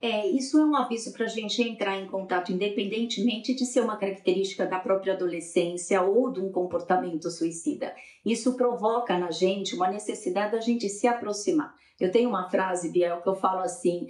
É, 0.00 0.28
isso 0.28 0.56
é 0.58 0.64
um 0.64 0.76
aviso 0.76 1.12
para 1.12 1.24
a 1.24 1.28
gente 1.28 1.60
entrar 1.60 1.98
em 1.98 2.06
contato, 2.06 2.52
independentemente 2.52 3.52
de 3.52 3.66
ser 3.66 3.80
uma 3.80 3.96
característica 3.96 4.64
da 4.64 4.78
própria 4.78 5.14
adolescência 5.14 6.00
ou 6.02 6.30
de 6.30 6.40
um 6.40 6.52
comportamento 6.52 7.28
suicida. 7.30 7.92
Isso 8.24 8.56
provoca 8.56 9.18
na 9.18 9.32
gente 9.32 9.74
uma 9.74 9.90
necessidade 9.90 10.52
da 10.52 10.60
gente 10.60 10.88
se 10.88 11.08
aproximar. 11.08 11.74
Eu 11.98 12.12
tenho 12.12 12.28
uma 12.28 12.48
frase, 12.48 12.92
Biel, 12.92 13.20
que 13.20 13.28
eu 13.28 13.34
falo 13.34 13.58
assim: 13.58 14.06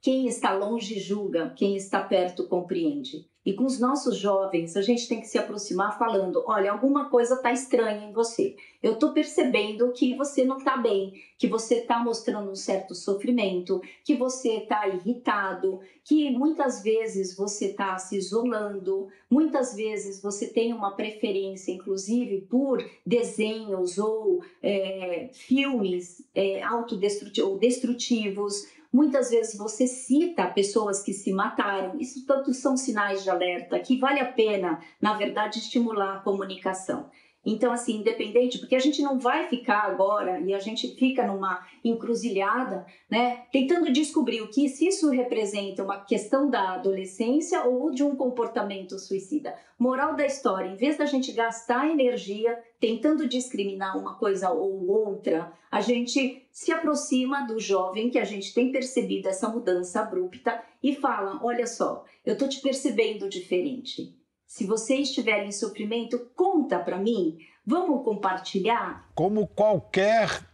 quem 0.00 0.28
está 0.28 0.52
longe 0.52 1.00
julga, 1.00 1.52
quem 1.56 1.74
está 1.76 2.00
perto 2.00 2.46
compreende. 2.46 3.26
E 3.44 3.52
com 3.54 3.64
os 3.64 3.80
nossos 3.80 4.16
jovens, 4.16 4.76
a 4.76 4.82
gente 4.82 5.08
tem 5.08 5.20
que 5.20 5.26
se 5.26 5.36
aproximar 5.36 5.98
falando: 5.98 6.44
olha, 6.46 6.70
alguma 6.70 7.08
coisa 7.08 7.34
está 7.34 7.52
estranha 7.52 8.06
em 8.08 8.12
você. 8.12 8.54
Eu 8.80 8.94
estou 8.94 9.12
percebendo 9.12 9.92
que 9.92 10.14
você 10.14 10.44
não 10.44 10.58
está 10.58 10.76
bem, 10.76 11.12
que 11.36 11.48
você 11.48 11.76
está 11.76 11.98
mostrando 11.98 12.50
um 12.50 12.54
certo 12.54 12.94
sofrimento, 12.94 13.82
que 14.04 14.14
você 14.14 14.58
está 14.58 14.86
irritado, 14.86 15.80
que 16.04 16.30
muitas 16.30 16.82
vezes 16.82 17.36
você 17.36 17.66
está 17.66 17.98
se 17.98 18.16
isolando, 18.16 19.08
muitas 19.28 19.74
vezes 19.74 20.22
você 20.22 20.46
tem 20.46 20.72
uma 20.72 20.92
preferência, 20.92 21.72
inclusive, 21.72 22.42
por 22.42 22.84
desenhos 23.04 23.98
ou 23.98 24.44
é, 24.62 25.30
filmes 25.32 26.24
é, 26.34 26.62
autodestrutivos 26.62 27.50
ou 27.50 27.58
destrutivos 27.58 28.66
Muitas 28.92 29.30
vezes 29.30 29.56
você 29.56 29.86
cita 29.86 30.46
pessoas 30.46 31.02
que 31.02 31.14
se 31.14 31.32
mataram. 31.32 31.98
Isso 31.98 32.26
todos 32.26 32.58
são 32.58 32.76
sinais 32.76 33.22
de 33.22 33.30
alerta 33.30 33.80
que 33.80 33.96
vale 33.96 34.20
a 34.20 34.30
pena, 34.30 34.80
na 35.00 35.14
verdade, 35.14 35.58
estimular 35.58 36.16
a 36.16 36.20
comunicação. 36.20 37.10
Então, 37.44 37.72
assim, 37.72 37.96
independente, 37.98 38.58
porque 38.58 38.76
a 38.76 38.78
gente 38.78 39.02
não 39.02 39.18
vai 39.18 39.48
ficar 39.48 39.80
agora 39.80 40.40
e 40.40 40.54
a 40.54 40.60
gente 40.60 40.94
fica 40.94 41.26
numa 41.26 41.66
encruzilhada, 41.84 42.86
né, 43.10 43.44
tentando 43.50 43.92
descobrir 43.92 44.40
o 44.42 44.48
que 44.48 44.68
se 44.68 44.86
isso 44.86 45.10
representa 45.10 45.82
uma 45.82 46.04
questão 46.04 46.48
da 46.48 46.74
adolescência 46.74 47.64
ou 47.64 47.90
de 47.90 48.04
um 48.04 48.14
comportamento 48.14 48.96
suicida. 48.96 49.56
Moral 49.76 50.14
da 50.14 50.24
história, 50.24 50.68
em 50.68 50.76
vez 50.76 50.96
da 50.96 51.04
gente 51.04 51.32
gastar 51.32 51.90
energia 51.90 52.56
tentando 52.78 53.26
discriminar 53.26 53.98
uma 53.98 54.14
coisa 54.14 54.50
ou 54.50 54.88
outra, 54.88 55.52
a 55.68 55.80
gente 55.80 56.46
se 56.52 56.70
aproxima 56.70 57.44
do 57.46 57.58
jovem 57.58 58.08
que 58.08 58.18
a 58.18 58.24
gente 58.24 58.54
tem 58.54 58.70
percebido 58.70 59.28
essa 59.28 59.48
mudança 59.48 60.00
abrupta 60.00 60.62
e 60.80 60.94
fala: 60.94 61.40
"Olha 61.42 61.66
só, 61.66 62.04
eu 62.24 62.38
tô 62.38 62.46
te 62.46 62.60
percebendo 62.60 63.28
diferente. 63.28 64.21
Se 64.54 64.66
você 64.66 64.96
estiver 64.96 65.46
em 65.46 65.50
sofrimento, 65.50 66.30
conta 66.36 66.78
para 66.78 66.98
mim. 66.98 67.38
Vamos 67.66 68.04
compartilhar? 68.04 69.08
Como 69.14 69.46
qualquer 69.46 70.46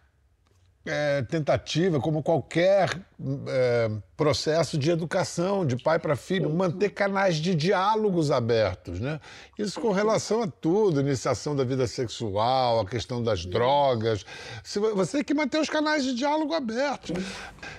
é, 0.87 1.23
tentativa, 1.23 2.01
como 2.01 2.23
qualquer 2.23 2.99
é, 3.47 3.91
processo 4.17 4.79
de 4.79 4.91
educação 4.91 5.67
de 5.67 5.77
pai 5.77 5.99
para 5.99 6.17
filho, 6.17 6.49
manter 6.49 6.91
canais 6.91 7.37
de 7.37 7.55
diálogos 7.55 8.31
abertos, 8.31 8.99
né? 8.99 9.21
Isso 9.59 9.81
com 9.81 9.93
relação 9.93 10.43
a 10.43 10.47
tudo, 10.47 11.01
iniciação 11.01 11.55
da 11.55 11.63
vida 11.63 11.87
sexual, 11.87 12.81
a 12.81 12.87
questão 12.87 13.23
das 13.23 13.45
drogas. 13.45 14.25
Você 14.65 15.19
tem 15.19 15.25
que 15.25 15.35
manter 15.35 15.61
os 15.61 15.69
canais 15.69 16.05
de 16.05 16.15
diálogo 16.15 16.55
abertos. 16.55 17.23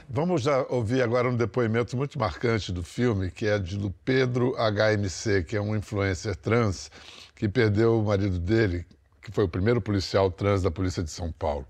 Vamos 0.07 0.45
ouvir 0.69 1.01
agora 1.01 1.29
um 1.29 1.35
depoimento 1.35 1.97
muito 1.97 2.19
marcante 2.19 2.71
do 2.71 2.83
filme, 2.83 3.31
que 3.31 3.47
é 3.47 3.57
de 3.57 3.77
do 3.77 3.91
Pedro 4.05 4.55
HMC, 4.55 5.43
que 5.43 5.55
é 5.55 5.61
um 5.61 5.75
influencer 5.75 6.35
trans 6.35 6.91
que 7.35 7.47
perdeu 7.47 7.99
o 7.99 8.03
marido 8.03 8.37
dele, 8.37 8.85
que 9.29 9.35
foi 9.35 9.43
o 9.43 9.47
primeiro 9.47 9.79
policial 9.79 10.31
trans 10.31 10.63
da 10.63 10.71
Polícia 10.71 11.03
de 11.03 11.11
São 11.11 11.31
Paulo. 11.31 11.65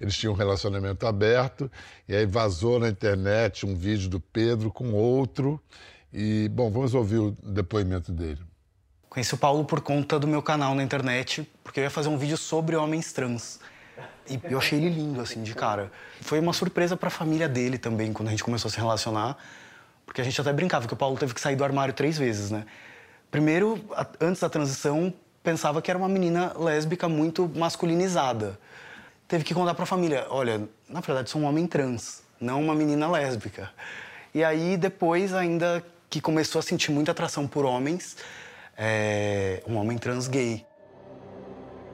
Eles 0.00 0.16
tinham 0.16 0.32
um 0.32 0.36
relacionamento 0.36 1.06
aberto 1.06 1.70
e 2.08 2.14
aí 2.14 2.24
vazou 2.24 2.78
na 2.78 2.88
internet 2.88 3.66
um 3.66 3.74
vídeo 3.74 4.08
do 4.08 4.20
Pedro 4.20 4.70
com 4.70 4.92
outro. 4.92 5.60
E, 6.12 6.48
bom, 6.48 6.70
vamos 6.70 6.94
ouvir 6.94 7.18
o 7.18 7.36
depoimento 7.42 8.12
dele. 8.12 8.40
Conheci 9.08 9.34
o 9.34 9.36
Paulo 9.36 9.64
por 9.64 9.80
conta 9.80 10.18
do 10.18 10.26
meu 10.26 10.40
canal 10.40 10.74
na 10.74 10.82
internet, 10.82 11.48
porque 11.64 11.80
eu 11.80 11.84
ia 11.84 11.90
fazer 11.90 12.08
um 12.08 12.16
vídeo 12.16 12.36
sobre 12.36 12.76
homens 12.76 13.12
trans. 13.12 13.60
E 14.28 14.40
eu 14.44 14.58
achei 14.58 14.78
ele 14.78 14.88
lindo, 14.88 15.20
assim, 15.20 15.42
de 15.42 15.54
cara. 15.54 15.90
Foi 16.20 16.38
uma 16.38 16.52
surpresa 16.52 16.96
para 16.96 17.08
a 17.08 17.10
família 17.10 17.48
dele 17.48 17.76
também, 17.76 18.12
quando 18.12 18.28
a 18.28 18.30
gente 18.30 18.44
começou 18.44 18.68
a 18.68 18.72
se 18.72 18.78
relacionar, 18.78 19.36
porque 20.06 20.20
a 20.20 20.24
gente 20.24 20.40
até 20.40 20.52
brincava 20.52 20.86
que 20.86 20.94
o 20.94 20.96
Paulo 20.96 21.16
teve 21.18 21.34
que 21.34 21.40
sair 21.40 21.56
do 21.56 21.64
armário 21.64 21.92
três 21.92 22.16
vezes, 22.16 22.52
né? 22.52 22.64
Primeiro, 23.30 23.80
antes 24.20 24.40
da 24.40 24.48
transição, 24.48 25.12
pensava 25.42 25.80
que 25.80 25.90
era 25.90 25.98
uma 25.98 26.08
menina 26.08 26.52
lésbica 26.58 27.08
muito 27.08 27.50
masculinizada. 27.54 28.58
Teve 29.26 29.44
que 29.44 29.54
contar 29.54 29.74
para 29.74 29.84
a 29.84 29.86
família: 29.86 30.26
olha, 30.30 30.68
na 30.88 31.00
verdade 31.00 31.30
sou 31.30 31.40
um 31.40 31.44
homem 31.44 31.66
trans, 31.66 32.22
não 32.40 32.60
uma 32.60 32.74
menina 32.74 33.08
lésbica. 33.08 33.70
E 34.34 34.44
aí 34.44 34.76
depois, 34.76 35.34
ainda 35.34 35.84
que 36.08 36.20
começou 36.20 36.58
a 36.58 36.62
sentir 36.62 36.90
muita 36.90 37.12
atração 37.12 37.46
por 37.46 37.64
homens, 37.64 38.16
é, 38.76 39.62
um 39.66 39.76
homem 39.76 39.98
trans 39.98 40.28
gay. 40.28 40.64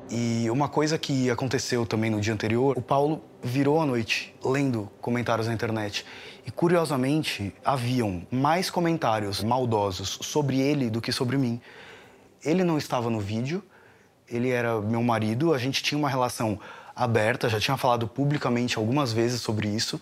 E 0.08 0.48
uma 0.50 0.68
coisa 0.68 0.96
que 0.96 1.28
aconteceu 1.30 1.84
também 1.84 2.10
no 2.10 2.20
dia 2.20 2.32
anterior, 2.32 2.78
o 2.78 2.82
Paulo 2.82 3.24
virou 3.42 3.80
a 3.80 3.86
noite 3.86 4.34
lendo 4.44 4.88
comentários 5.00 5.48
na 5.48 5.52
internet. 5.52 6.06
E 6.46 6.50
curiosamente, 6.50 7.52
haviam 7.64 8.24
mais 8.30 8.70
comentários 8.70 9.42
maldosos 9.42 10.18
sobre 10.22 10.60
ele 10.60 10.88
do 10.88 11.00
que 11.00 11.10
sobre 11.10 11.36
mim. 11.36 11.60
Ele 12.46 12.62
não 12.62 12.78
estava 12.78 13.10
no 13.10 13.18
vídeo, 13.20 13.62
ele 14.28 14.50
era 14.50 14.80
meu 14.80 15.02
marido, 15.02 15.52
a 15.52 15.58
gente 15.58 15.82
tinha 15.82 15.98
uma 15.98 16.08
relação 16.08 16.58
aberta, 16.94 17.48
já 17.48 17.60
tinha 17.60 17.76
falado 17.76 18.06
publicamente 18.08 18.78
algumas 18.78 19.12
vezes 19.12 19.40
sobre 19.40 19.68
isso. 19.68 20.00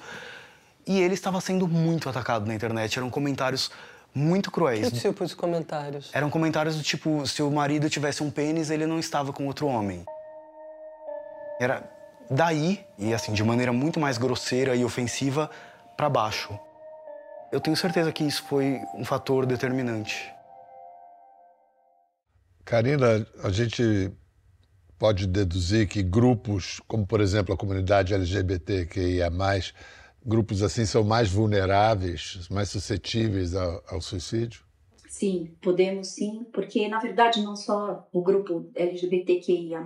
E 0.87 1.00
ele 1.00 1.14
estava 1.14 1.40
sendo 1.40 1.66
muito 1.66 2.09
atacado 2.09 2.46
na 2.46 2.54
internet. 2.54 2.98
Eram 2.98 3.09
comentários 3.09 3.70
muito 4.14 4.50
cruéis. 4.50 4.90
Que 4.90 5.00
tipo 5.00 5.24
de 5.24 5.35
comentários? 5.35 6.11
Eram 6.12 6.28
comentários 6.28 6.76
do 6.76 6.83
tipo: 6.83 7.26
se 7.26 7.42
o 7.42 7.50
marido 7.50 7.88
tivesse 7.88 8.22
um 8.22 8.30
pênis, 8.30 8.70
ele 8.70 8.87
não 8.87 8.98
estava 8.98 9.33
com 9.33 9.46
outro 9.46 9.66
homem. 9.66 10.04
Era 11.59 11.83
daí, 12.30 12.85
e 12.98 13.14
assim, 13.14 13.33
de 13.33 13.42
maneira 13.42 13.72
muito 13.72 13.98
mais 13.98 14.18
grosseira 14.18 14.76
e 14.76 14.85
ofensiva, 14.85 15.50
para 15.96 16.11
baixo. 16.11 16.59
Eu 17.50 17.61
tenho 17.61 17.76
certeza 17.76 18.12
que 18.12 18.24
isso 18.24 18.44
foi 18.44 18.80
um 18.94 19.04
fator 19.04 19.46
determinante. 19.46 20.34
Karina, 22.64 23.27
a 23.42 23.50
gente 23.50 24.11
pode 24.98 25.27
deduzir 25.27 25.88
que 25.88 26.03
grupos, 26.03 26.81
como 26.88 27.07
por 27.07 27.20
exemplo 27.20 27.55
a 27.55 27.59
comunidade 27.59 28.14
LGBTQIA, 28.14 29.31
grupos 30.24 30.62
assim 30.62 30.87
são 30.87 31.05
mais 31.05 31.31
vulneráveis, 31.31 32.48
mais 32.50 32.70
suscetíveis 32.70 33.55
ao, 33.55 33.83
ao 33.88 34.00
suicídio? 34.00 34.64
Sim, 35.09 35.55
podemos 35.62 36.09
sim, 36.09 36.44
porque 36.53 36.88
na 36.88 36.98
verdade 36.98 37.42
não 37.42 37.55
só 37.55 38.09
o 38.12 38.22
grupo 38.22 38.70
LGBTQIA, 38.74 39.81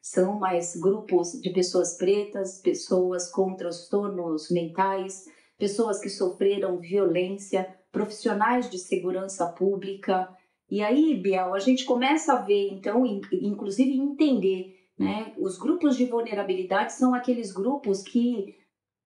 são 0.00 0.38
mais 0.38 0.76
grupos 0.76 1.32
de 1.40 1.50
pessoas 1.50 1.96
pretas, 1.96 2.60
pessoas 2.60 3.30
com 3.30 3.56
transtornos 3.56 4.50
mentais, 4.50 5.24
pessoas 5.58 6.00
que 6.00 6.08
sofreram 6.08 6.78
violência, 6.78 7.66
profissionais 7.92 8.70
de 8.70 8.78
segurança 8.78 9.46
pública. 9.46 10.28
E 10.70 10.82
aí, 10.82 11.16
Biel, 11.16 11.52
a 11.52 11.58
gente 11.58 11.84
começa 11.84 12.34
a 12.34 12.36
ver, 12.36 12.68
então, 12.70 13.04
inclusive 13.32 13.92
entender, 13.92 14.76
né? 14.98 15.32
Os 15.38 15.58
grupos 15.58 15.96
de 15.96 16.04
vulnerabilidade 16.04 16.92
são 16.92 17.14
aqueles 17.14 17.52
grupos 17.52 18.02
que 18.02 18.54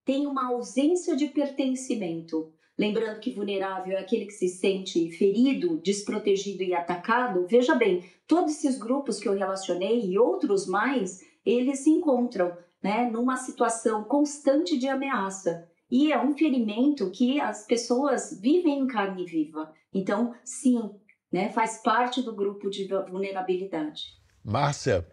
têm 0.05 0.27
uma 0.27 0.49
ausência 0.49 1.15
de 1.15 1.27
pertencimento. 1.27 2.53
Lembrando 2.77 3.21
que 3.21 3.31
vulnerável 3.31 3.97
é 3.97 4.01
aquele 4.01 4.25
que 4.25 4.33
se 4.33 4.49
sente 4.49 5.09
ferido, 5.11 5.79
desprotegido 5.81 6.61
e 6.61 6.73
atacado. 6.73 7.47
Veja 7.47 7.73
bem, 7.73 8.03
todos 8.27 8.51
esses 8.51 8.77
grupos 8.77 9.19
que 9.19 9.27
eu 9.27 9.33
relacionei 9.33 10.01
e 10.01 10.19
outros 10.19 10.67
mais, 10.67 11.21
eles 11.45 11.79
se 11.79 11.89
encontram 11.89 12.55
né, 12.83 13.09
numa 13.09 13.37
situação 13.37 14.03
constante 14.03 14.77
de 14.77 14.89
ameaça. 14.89 15.67
E 15.89 16.11
é 16.11 16.21
um 16.21 16.33
ferimento 16.33 17.09
que 17.09 17.39
as 17.39 17.65
pessoas 17.65 18.37
vivem 18.41 18.79
em 18.79 18.87
carne 18.87 19.23
viva. 19.23 19.73
Então, 19.93 20.33
sim, 20.43 20.91
né, 21.35 21.51
faz 21.51 21.79
parte 21.79 22.21
do 22.21 22.33
grupo 22.33 22.69
de 22.69 22.87
vulnerabilidade. 22.87 24.17
Márcia, 24.41 25.05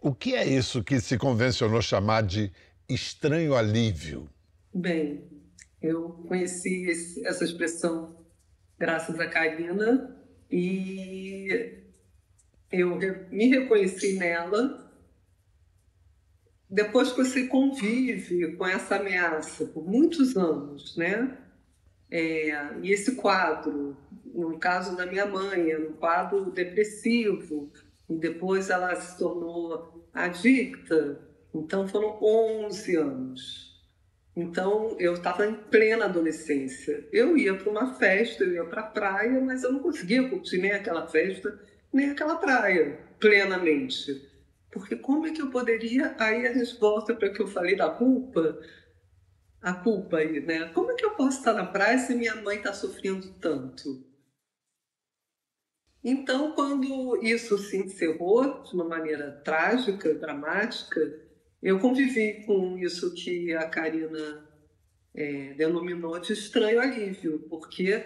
o 0.00 0.14
que 0.14 0.34
é 0.34 0.42
isso 0.42 0.82
que 0.82 0.98
se 0.98 1.18
convencionou 1.18 1.82
chamar 1.82 2.22
de 2.22 2.50
estranho 2.88 3.54
alívio? 3.54 4.26
Bem, 4.72 5.22
eu 5.82 6.08
conheci 6.26 6.86
esse, 6.86 7.26
essa 7.26 7.44
expressão 7.44 8.16
graças 8.78 9.20
a 9.20 9.28
Karina 9.28 10.18
e 10.50 11.74
eu 12.72 12.96
me 13.30 13.48
reconheci 13.48 14.14
nela. 14.14 14.90
Depois 16.70 17.12
que 17.12 17.22
você 17.22 17.46
convive 17.48 18.56
com 18.56 18.66
essa 18.66 18.96
ameaça 18.96 19.66
por 19.66 19.86
muitos 19.86 20.38
anos, 20.38 20.96
né? 20.96 21.36
É, 22.10 22.78
e 22.82 22.90
esse 22.90 23.16
quadro, 23.16 23.94
no 24.34 24.58
caso 24.58 24.96
da 24.96 25.06
minha 25.06 25.26
mãe, 25.26 25.70
era 25.70 25.88
um 25.88 25.92
quadro 25.92 26.50
depressivo, 26.50 27.70
e 28.08 28.16
depois 28.16 28.68
ela 28.68 28.94
se 28.96 29.16
tornou 29.16 30.06
adicta, 30.12 31.20
então 31.54 31.86
foram 31.88 32.18
11 32.20 32.96
anos. 32.96 33.74
Então, 34.36 34.96
eu 34.98 35.14
estava 35.14 35.46
em 35.46 35.54
plena 35.54 36.06
adolescência. 36.06 37.06
Eu 37.12 37.36
ia 37.36 37.54
para 37.54 37.70
uma 37.70 37.94
festa, 37.94 38.42
eu 38.42 38.52
ia 38.52 38.64
para 38.64 38.80
a 38.80 38.86
praia, 38.86 39.40
mas 39.40 39.62
eu 39.62 39.72
não 39.72 39.78
conseguia 39.78 40.28
curtir 40.28 40.58
nem 40.58 40.72
aquela 40.72 41.06
festa, 41.06 41.56
nem 41.92 42.10
aquela 42.10 42.36
praia 42.36 42.98
plenamente. 43.20 44.28
Porque 44.72 44.96
como 44.96 45.26
é 45.28 45.30
que 45.30 45.40
eu 45.40 45.50
poderia. 45.50 46.16
Aí 46.18 46.48
a 46.48 46.52
volta 46.80 47.14
para 47.14 47.28
o 47.28 47.32
que 47.32 47.40
eu 47.40 47.46
falei 47.46 47.76
da 47.76 47.88
culpa. 47.90 48.58
A 49.62 49.72
culpa 49.72 50.16
aí, 50.18 50.40
né? 50.40 50.68
Como 50.74 50.90
é 50.90 50.94
que 50.94 51.04
eu 51.04 51.12
posso 51.12 51.38
estar 51.38 51.52
na 51.52 51.64
praia 51.64 51.96
se 51.98 52.12
minha 52.14 52.34
mãe 52.34 52.56
está 52.56 52.72
sofrendo 52.72 53.32
tanto? 53.40 54.13
Então, 56.04 56.52
quando 56.52 57.18
isso 57.24 57.56
se 57.56 57.78
encerrou 57.78 58.62
de 58.62 58.74
uma 58.74 58.84
maneira 58.84 59.40
trágica, 59.42 60.14
dramática, 60.14 61.00
eu 61.62 61.80
convivi 61.80 62.44
com 62.44 62.76
isso 62.76 63.14
que 63.14 63.54
a 63.54 63.66
Karina 63.70 64.46
é, 65.14 65.54
denominou 65.54 66.18
de 66.18 66.34
estranho 66.34 66.78
alívio, 66.78 67.46
porque 67.48 68.04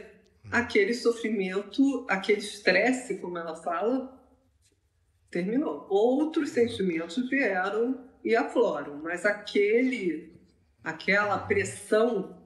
aquele 0.48 0.94
sofrimento, 0.94 2.06
aquele 2.08 2.38
estresse, 2.38 3.18
como 3.18 3.36
ela 3.36 3.56
fala, 3.56 4.16
terminou. 5.28 5.84
Outros 5.90 6.50
sentimentos 6.50 7.28
vieram 7.28 8.08
e 8.22 8.36
afloram, 8.36 9.02
mas 9.02 9.26
aquele, 9.26 10.40
aquela 10.84 11.36
pressão 11.38 12.38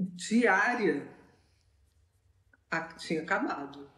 diária 0.00 1.08
tinha 2.98 3.22
acabado. 3.22 3.95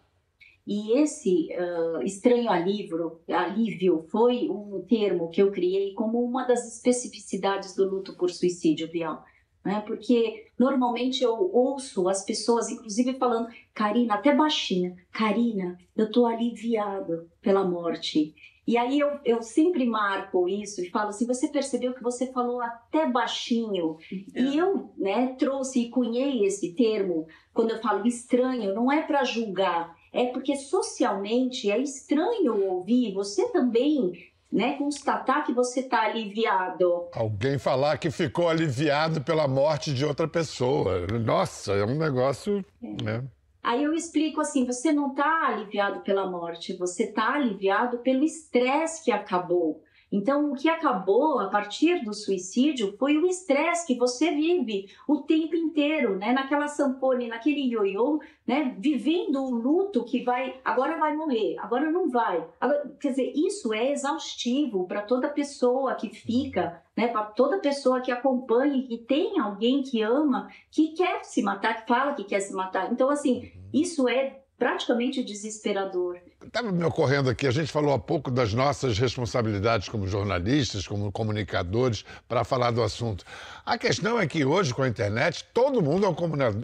E 0.70 1.00
esse 1.00 1.48
uh, 1.54 2.02
estranho 2.02 2.50
alívio, 2.50 3.20
alívio 3.26 4.04
foi 4.10 4.50
um 4.50 4.84
termo 4.86 5.30
que 5.30 5.40
eu 5.40 5.50
criei 5.50 5.94
como 5.94 6.22
uma 6.22 6.44
das 6.44 6.70
especificidades 6.70 7.74
do 7.74 7.88
luto 7.88 8.14
por 8.18 8.28
suicídio, 8.30 8.86
Bial. 8.92 9.24
Né? 9.64 9.82
Porque 9.86 10.44
normalmente 10.58 11.24
eu 11.24 11.32
ouço 11.54 12.06
as 12.06 12.22
pessoas, 12.22 12.68
inclusive, 12.68 13.14
falando, 13.14 13.48
Karina, 13.72 14.16
até 14.16 14.34
baixinha, 14.34 14.94
Karina, 15.10 15.78
eu 15.96 16.04
estou 16.04 16.26
aliviado 16.26 17.30
pela 17.40 17.64
morte. 17.64 18.34
E 18.66 18.76
aí 18.76 19.00
eu, 19.00 19.18
eu 19.24 19.40
sempre 19.40 19.86
marco 19.86 20.46
isso 20.46 20.82
e 20.82 20.90
falo 20.90 21.08
assim: 21.08 21.26
você 21.26 21.48
percebeu 21.48 21.94
que 21.94 22.02
você 22.02 22.30
falou 22.30 22.60
até 22.60 23.06
baixinho? 23.10 23.96
É. 24.34 24.42
E 24.42 24.58
eu 24.58 24.92
né, 24.98 25.34
trouxe 25.38 25.80
e 25.80 25.88
cunhei 25.88 26.44
esse 26.44 26.74
termo, 26.74 27.26
quando 27.54 27.70
eu 27.70 27.80
falo 27.80 28.06
estranho, 28.06 28.74
não 28.74 28.92
é 28.92 29.00
para 29.00 29.24
julgar, 29.24 29.96
é 30.12 30.26
porque 30.26 30.56
socialmente 30.56 31.70
é 31.70 31.78
estranho 31.78 32.64
ouvir 32.70 33.12
você 33.12 33.48
também 33.50 34.12
né, 34.50 34.76
constatar 34.78 35.44
que 35.44 35.52
você 35.52 35.80
está 35.80 36.02
aliviado. 36.02 37.08
Alguém 37.12 37.58
falar 37.58 37.98
que 37.98 38.10
ficou 38.10 38.48
aliviado 38.48 39.20
pela 39.20 39.46
morte 39.46 39.92
de 39.92 40.04
outra 40.04 40.26
pessoa. 40.26 41.06
Nossa, 41.06 41.74
é 41.74 41.84
um 41.84 41.96
negócio. 41.96 42.64
É. 42.82 43.02
Né? 43.02 43.24
Aí 43.62 43.84
eu 43.84 43.92
explico 43.92 44.40
assim: 44.40 44.64
você 44.64 44.92
não 44.92 45.10
está 45.10 45.48
aliviado 45.48 46.00
pela 46.00 46.26
morte, 46.26 46.76
você 46.76 47.04
está 47.04 47.34
aliviado 47.34 47.98
pelo 47.98 48.24
estresse 48.24 49.04
que 49.04 49.12
acabou. 49.12 49.82
Então, 50.10 50.50
o 50.50 50.54
que 50.54 50.68
acabou 50.68 51.38
a 51.38 51.48
partir 51.48 52.02
do 52.02 52.14
suicídio 52.14 52.96
foi 52.98 53.18
o 53.18 53.26
estresse 53.26 53.86
que 53.86 53.98
você 53.98 54.30
vive 54.30 54.88
o 55.06 55.18
tempo 55.18 55.54
inteiro, 55.54 56.16
né? 56.16 56.32
Naquela 56.32 56.66
sampone, 56.66 57.28
naquele 57.28 57.60
ioiô, 57.60 58.20
né? 58.46 58.74
Vivendo 58.78 59.42
o 59.42 59.50
luto 59.50 60.04
que 60.04 60.22
vai, 60.24 60.58
agora 60.64 60.96
vai 60.96 61.14
morrer, 61.14 61.56
agora 61.58 61.90
não 61.90 62.08
vai. 62.08 62.46
Agora, 62.58 62.90
quer 62.98 63.10
dizer, 63.10 63.32
isso 63.34 63.74
é 63.74 63.92
exaustivo 63.92 64.86
para 64.86 65.02
toda 65.02 65.28
pessoa 65.28 65.94
que 65.94 66.08
fica, 66.08 66.82
né? 66.96 67.08
Para 67.08 67.24
toda 67.24 67.58
pessoa 67.58 68.00
que 68.00 68.10
acompanha, 68.10 68.86
que 68.86 68.98
tem 68.98 69.38
alguém 69.38 69.82
que 69.82 70.00
ama, 70.00 70.48
que 70.70 70.88
quer 70.88 71.22
se 71.24 71.42
matar, 71.42 71.82
que 71.82 71.86
fala 71.86 72.14
que 72.14 72.24
quer 72.24 72.40
se 72.40 72.54
matar. 72.54 72.90
Então, 72.90 73.10
assim, 73.10 73.52
isso 73.72 74.08
é 74.08 74.40
praticamente 74.58 75.22
desesperador. 75.22 76.18
Estava 76.44 76.72
me 76.72 76.82
ocorrendo 76.82 77.30
aqui, 77.30 77.46
a 77.46 77.50
gente 77.50 77.70
falou 77.70 77.94
há 77.94 77.98
pouco 77.98 78.30
das 78.30 78.52
nossas 78.52 78.98
responsabilidades 78.98 79.88
como 79.88 80.08
jornalistas, 80.08 80.86
como 80.86 81.12
comunicadores, 81.12 82.04
para 82.26 82.42
falar 82.42 82.72
do 82.72 82.82
assunto. 82.82 83.24
A 83.64 83.78
questão 83.78 84.18
é 84.18 84.26
que 84.26 84.44
hoje, 84.44 84.74
com 84.74 84.82
a 84.82 84.88
internet, 84.88 85.44
todo 85.54 85.80
mundo 85.80 86.06
é 86.06 86.08
um 86.08 86.14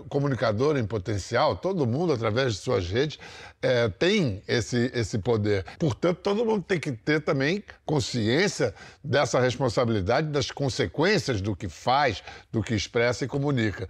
comunicador 0.09 0.77
em 0.77 0.85
potencial, 0.85 1.57
todo 1.57 1.87
mundo, 1.87 2.13
através 2.13 2.55
de 2.55 2.59
suas 2.61 2.89
redes, 2.89 3.19
é, 3.63 3.89
tem 3.89 4.43
esse, 4.49 4.91
esse 4.93 5.19
poder. 5.19 5.65
Portanto, 5.79 6.19
todo 6.19 6.45
mundo 6.45 6.65
tem 6.67 6.81
que 6.81 6.91
ter 6.91 7.21
também 7.21 7.63
consciência 7.87 8.75
dessa 9.05 9.39
responsabilidade, 9.39 10.29
das 10.29 10.51
consequências 10.51 11.41
do 11.41 11.55
que 11.55 11.69
faz, 11.69 12.25
do 12.51 12.61
que 12.61 12.75
expressa 12.75 13.25
e 13.25 13.29
comunica. 13.29 13.89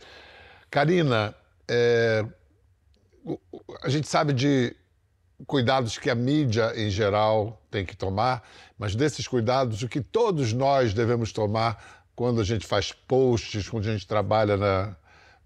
Karina, 0.71 1.35
é, 1.69 2.25
a 3.85 3.89
gente 3.91 4.09
sabe 4.09 4.33
de 4.33 4.75
cuidados 5.47 5.99
que 5.99 6.09
a 6.09 6.15
mídia 6.15 6.73
em 6.75 6.89
geral 6.89 7.63
tem 7.71 7.85
que 7.85 7.95
tomar, 7.95 8.43
mas 8.79 8.97
desses 8.97 9.29
cuidados, 9.29 9.83
o 9.83 9.89
que 9.89 10.01
todos 10.01 10.55
nós 10.55 10.95
devemos 10.95 11.33
tomar 11.33 12.03
quando 12.17 12.41
a 12.41 12.45
gente 12.45 12.67
faz 12.67 12.93
posts, 12.93 13.69
quando 13.69 13.87
a 13.87 13.93
gente 13.93 14.07
trabalha 14.07 14.57
na. 14.57 14.97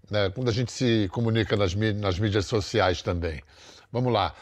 Né, 0.09 0.29
quando 0.29 0.47
a 0.47 0.53
gente 0.53 0.71
se 0.71 1.07
comunica 1.11 1.55
nas, 1.55 1.75
nas 1.75 2.17
mídias 2.17 2.45
sociais 2.45 3.01
também. 3.01 3.43
Vamos 3.91 4.11
lá. 4.11 4.33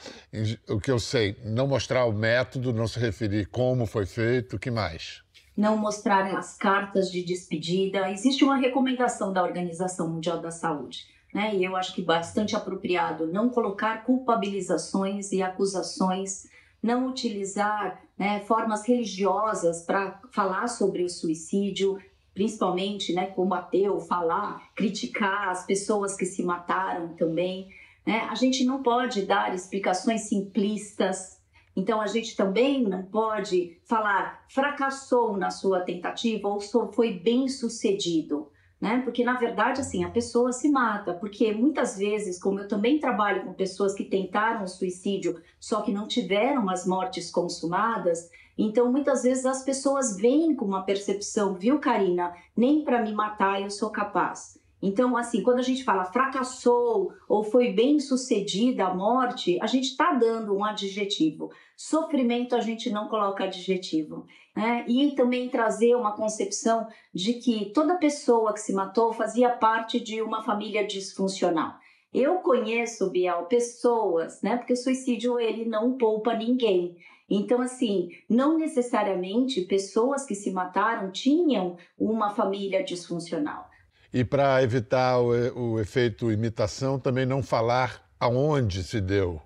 O 0.70 0.80
que 0.80 0.92
eu 0.92 1.00
sei, 1.00 1.36
não 1.44 1.68
mostrar 1.68 2.06
o 2.06 2.14
método, 2.14 2.72
não 2.72 2.88
se 2.88 3.00
referir 3.00 3.48
como 3.48 3.86
foi 3.86 4.06
feito, 4.06 4.56
o 4.56 4.60
que 4.60 4.70
mais? 4.72 5.24
Não 5.58 5.76
mostrar 5.76 6.38
as 6.38 6.56
cartas 6.56 7.12
de 7.12 7.22
despedida. 7.24 8.10
Existe 8.12 8.46
uma 8.46 8.56
recomendação 8.56 9.34
da 9.34 9.44
Organização 9.44 10.08
Mundial 10.08 10.40
da 10.40 10.52
Saúde 10.52 11.17
né? 11.38 11.56
E 11.56 11.64
eu 11.64 11.76
acho 11.76 11.94
que 11.94 12.02
bastante 12.02 12.56
apropriado 12.56 13.28
não 13.28 13.48
colocar 13.48 14.04
culpabilizações 14.04 15.32
e 15.32 15.44
acusações, 15.44 16.48
não 16.82 17.08
utilizar 17.08 18.02
né, 18.18 18.40
formas 18.40 18.88
religiosas 18.88 19.84
para 19.84 20.20
falar 20.32 20.68
sobre 20.68 21.04
o 21.04 21.10
suicídio, 21.10 22.02
principalmente, 22.34 23.14
né, 23.14 23.28
como 23.28 23.54
ateu, 23.54 24.00
falar, 24.00 24.74
criticar 24.74 25.50
as 25.50 25.64
pessoas 25.64 26.18
que 26.18 26.26
se 26.26 26.42
mataram 26.42 27.10
também. 27.10 27.70
Né? 28.04 28.22
A 28.32 28.34
gente 28.34 28.66
não 28.66 28.82
pode 28.82 29.22
dar 29.22 29.54
explicações 29.54 30.22
simplistas. 30.22 31.40
Então, 31.76 32.02
a 32.02 32.08
gente 32.08 32.36
também 32.36 32.82
não 32.82 33.04
pode 33.04 33.80
falar 33.86 34.44
fracassou 34.50 35.38
na 35.38 35.52
sua 35.52 35.82
tentativa 35.82 36.48
ou 36.48 36.60
foi 36.92 37.14
bem 37.14 37.48
sucedido 37.48 38.50
né? 38.80 39.02
Porque 39.04 39.24
na 39.24 39.38
verdade 39.38 39.82
assim, 39.82 40.04
a 40.04 40.10
pessoa 40.10 40.52
se 40.52 40.70
mata, 40.70 41.14
porque 41.14 41.52
muitas 41.54 41.98
vezes, 41.98 42.40
como 42.40 42.60
eu 42.60 42.68
também 42.68 43.00
trabalho 43.00 43.44
com 43.44 43.54
pessoas 43.54 43.94
que 43.94 44.04
tentaram 44.04 44.64
o 44.64 44.68
suicídio, 44.68 45.42
só 45.60 45.82
que 45.82 45.92
não 45.92 46.08
tiveram 46.08 46.70
as 46.70 46.86
mortes 46.86 47.32
consumadas, 47.32 48.30
então 48.58 48.92
muitas 48.92 49.24
vezes 49.24 49.46
as 49.46 49.64
pessoas 49.64 50.18
vêm 50.18 50.56
com 50.56 50.66
uma 50.66 50.84
percepção, 50.84 51.54
viu, 51.54 51.80
Karina, 51.80 52.34
nem 52.56 52.84
para 52.84 53.02
me 53.02 53.14
matar 53.14 53.62
eu 53.62 53.70
sou 53.70 53.90
capaz. 53.90 54.58
Então, 54.82 55.18
assim, 55.18 55.42
quando 55.42 55.60
a 55.60 55.64
gente 55.64 55.84
fala 55.84 56.06
fracassou 56.06 57.12
ou 57.28 57.44
foi 57.44 57.74
bem 57.74 58.00
sucedida 58.00 58.86
a 58.86 58.94
morte, 58.94 59.58
a 59.62 59.66
gente 59.66 59.86
está 59.86 60.14
dando 60.14 60.56
um 60.56 60.64
adjetivo. 60.64 61.50
Sofrimento 61.76 62.56
a 62.56 62.60
gente 62.60 62.90
não 62.90 63.08
coloca 63.08 63.44
adjetivo. 63.44 64.26
Né? 64.56 64.86
E 64.88 65.12
também 65.16 65.50
trazer 65.50 65.96
uma 65.96 66.16
concepção 66.16 66.88
de 67.14 67.34
que 67.34 67.72
toda 67.74 67.98
pessoa 67.98 68.54
que 68.54 68.60
se 68.60 68.74
matou 68.74 69.14
fazia 69.14 69.50
parte 69.50 70.00
de 70.00 70.22
uma 70.22 70.44
família 70.44 70.86
disfuncional. 70.86 71.76
Eu 72.14 72.38
conheço, 72.38 73.10
Biel, 73.10 73.46
pessoas, 73.46 74.42
né? 74.42 74.58
Porque 74.58 74.74
o 74.74 74.78
suicídio 74.78 75.40
ele 75.40 75.66
não 75.66 75.98
poupa 75.98 76.34
ninguém. 76.34 76.96
Então, 77.30 77.62
assim, 77.62 78.10
não 78.30 78.58
necessariamente 78.58 79.62
pessoas 79.62 80.26
que 80.26 80.34
se 80.34 80.50
mataram 80.50 81.12
tinham 81.12 81.78
uma 82.00 82.30
família 82.30 82.84
disfuncional. 82.84 83.67
E 84.14 84.24
para 84.24 84.64
evitar 84.64 85.20
o, 85.20 85.74
o, 85.74 85.80
efeito 85.80 86.32
imitação, 86.32 87.00
também 87.00 87.26
não 87.26 87.44
falar 87.44 88.08
aonde 88.20 88.84
se 88.84 89.02
deu, 89.02 89.42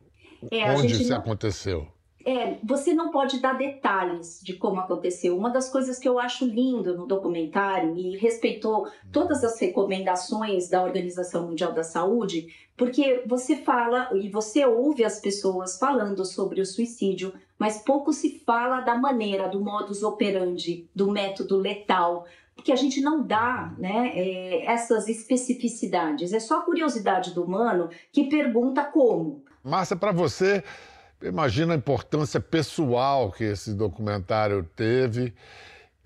é, 0.52 0.72
onde 0.72 0.96
se 0.96 1.10
não... 1.10 1.18
aconteceu. 1.18 1.88
É, 2.26 2.58
você 2.64 2.94
não 2.94 3.10
pode 3.10 3.40
dar 3.40 3.58
detalhes 3.58 4.40
de 4.44 4.54
como 4.54 4.80
aconteceu. 4.80 5.36
Uma 5.36 5.50
das 5.50 5.70
coisas 5.70 5.98
que 5.98 6.08
eu 6.08 6.20
acho 6.20 6.46
lindo 6.46 6.96
no 6.96 7.08
documentário 7.08 7.98
e 7.98 8.16
respeitou 8.18 8.88
todas 9.12 9.44
as 9.44 9.60
recomendações 9.60 10.70
da 10.70 10.84
Organização 10.84 11.48
Mundial 11.48 11.74
da 11.74 11.84
Saúde, 11.84 12.48
porque 12.78 13.24
você 13.26 13.56
fala 13.58 14.10
e 14.14 14.30
você 14.30 14.66
ouve 14.66 15.04
as 15.04 15.20
pessoas 15.20 15.78
falando 15.78 16.24
sobre 16.26 16.62
o 16.62 16.66
suicídio, 16.66 17.34
mas 17.58 17.80
pouco 17.84 18.14
se 18.14 18.40
fala 18.46 18.82
da 18.82 18.96
maneira, 18.96 19.48
do 19.48 19.60
modus 19.60 20.04
operandi, 20.04 20.88
do 20.96 21.10
método 21.12 21.58
letal, 21.58 22.26
porque 22.62 22.72
a 22.72 22.76
gente 22.76 23.02
não 23.02 23.26
dá 23.26 23.74
né, 23.80 24.12
é, 24.14 24.66
essas 24.72 25.10
especificidades. 25.10 26.32
É 26.32 26.40
só 26.40 26.60
a 26.60 26.62
curiosidade 26.62 27.34
do 27.34 27.44
humano 27.44 27.90
que 28.14 28.30
pergunta 28.30 28.84
como. 28.84 29.44
Márcia, 29.64 29.96
para 29.96 30.12
você, 30.12 30.64
imagina 31.24 31.74
a 31.74 31.78
importância 31.78 32.40
pessoal 32.40 33.32
que 33.32 33.44
esse 33.44 33.74
documentário 33.74 34.64
teve 34.76 35.34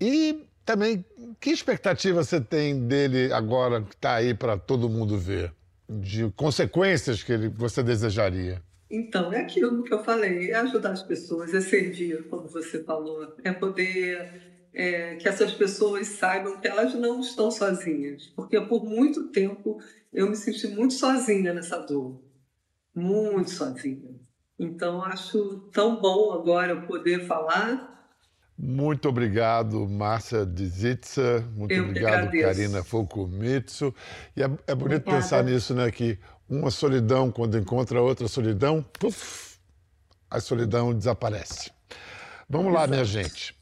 e 0.00 0.46
também 0.64 1.04
que 1.38 1.50
expectativa 1.50 2.24
você 2.24 2.40
tem 2.40 2.86
dele 2.86 3.30
agora 3.34 3.82
que 3.82 3.94
está 3.94 4.14
aí 4.14 4.32
para 4.32 4.56
todo 4.56 4.88
mundo 4.88 5.18
ver? 5.18 5.52
De 5.86 6.30
consequências 6.30 7.22
que 7.22 7.32
ele, 7.32 7.48
você 7.48 7.82
desejaria? 7.82 8.62
Então, 8.90 9.30
é 9.30 9.42
aquilo 9.42 9.82
que 9.82 9.92
eu 9.92 10.02
falei, 10.02 10.50
é 10.52 10.54
ajudar 10.56 10.92
as 10.92 11.02
pessoas, 11.02 11.52
é 11.52 11.60
servir, 11.60 12.26
como 12.28 12.48
você 12.48 12.82
falou, 12.82 13.34
é 13.44 13.52
poder 13.52 14.55
é, 14.76 15.16
que 15.16 15.26
essas 15.26 15.52
pessoas 15.52 16.06
saibam 16.06 16.60
que 16.60 16.68
elas 16.68 16.92
não 16.94 17.20
estão 17.20 17.50
sozinhas, 17.50 18.26
porque 18.36 18.60
por 18.60 18.84
muito 18.84 19.28
tempo 19.28 19.80
eu 20.12 20.28
me 20.28 20.36
senti 20.36 20.68
muito 20.68 20.92
sozinha 20.92 21.54
nessa 21.54 21.78
dor, 21.78 22.20
muito 22.94 23.50
sozinha. 23.50 24.14
Então 24.58 25.02
acho 25.02 25.70
tão 25.72 25.98
bom 25.98 26.30
agora 26.32 26.82
poder 26.82 27.26
falar. 27.26 27.94
Muito 28.58 29.08
obrigado, 29.08 29.88
Márcia 29.88 30.44
Dzitsa. 30.44 31.42
Muito 31.54 31.72
eu 31.72 31.84
obrigado, 31.84 32.30
Karina 32.30 32.84
Fukumitsu. 32.84 33.94
E 34.36 34.42
é, 34.42 34.44
é 34.44 34.48
bonito 34.74 35.02
Obrigada. 35.02 35.04
pensar 35.04 35.44
nisso, 35.44 35.74
né? 35.74 35.90
Que 35.90 36.18
uma 36.48 36.70
solidão, 36.70 37.30
quando 37.30 37.58
encontra 37.58 38.00
outra 38.00 38.28
solidão, 38.28 38.82
puff, 38.98 39.58
a 40.30 40.38
solidão 40.40 40.94
desaparece. 40.94 41.70
Vamos 42.48 42.68
Exato. 42.68 42.82
lá, 42.82 42.86
minha 42.86 43.04
gente. 43.04 43.56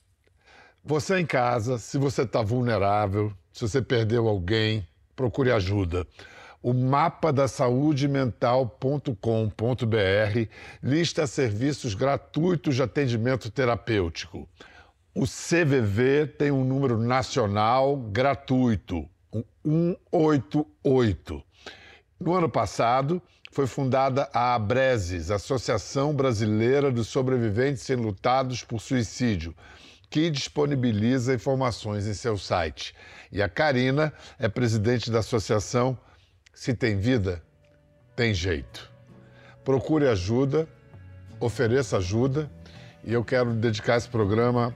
Você 0.86 1.18
em 1.18 1.24
casa, 1.24 1.78
se 1.78 1.96
você 1.96 2.24
está 2.24 2.42
vulnerável, 2.42 3.32
se 3.50 3.66
você 3.66 3.80
perdeu 3.80 4.28
alguém, 4.28 4.86
procure 5.16 5.50
ajuda. 5.50 6.06
O 6.62 6.74
mapa 6.74 7.32
da 7.32 7.48
saúde 7.48 8.06
mental.com.br 8.06 9.16
lista 10.82 11.26
serviços 11.26 11.94
gratuitos 11.94 12.74
de 12.74 12.82
atendimento 12.82 13.50
terapêutico. 13.50 14.46
O 15.14 15.24
CVV 15.24 16.26
tem 16.26 16.50
um 16.50 16.64
número 16.64 16.98
nacional 16.98 17.96
gratuito, 17.96 19.08
o 19.32 19.42
188. 20.12 21.42
No 22.20 22.34
ano 22.34 22.48
passado, 22.50 23.22
foi 23.50 23.66
fundada 23.66 24.28
a 24.34 24.54
ABRESES, 24.54 25.30
Associação 25.30 26.12
Brasileira 26.12 26.90
dos 26.90 27.08
Sobreviventes 27.08 27.88
Enlutados 27.88 28.62
por 28.62 28.82
Suicídio 28.82 29.54
que 30.14 30.30
disponibiliza 30.30 31.34
informações 31.34 32.06
em 32.06 32.14
seu 32.14 32.38
site. 32.38 32.94
E 33.32 33.42
a 33.42 33.48
Karina 33.48 34.12
é 34.38 34.48
presidente 34.48 35.10
da 35.10 35.18
associação 35.18 35.98
Se 36.54 36.72
Tem 36.72 36.96
Vida, 36.96 37.42
Tem 38.14 38.32
Jeito. 38.32 38.88
Procure 39.64 40.06
ajuda, 40.06 40.68
ofereça 41.40 41.96
ajuda 41.96 42.48
e 43.02 43.12
eu 43.12 43.24
quero 43.24 43.54
dedicar 43.54 43.96
esse 43.96 44.08
programa 44.08 44.72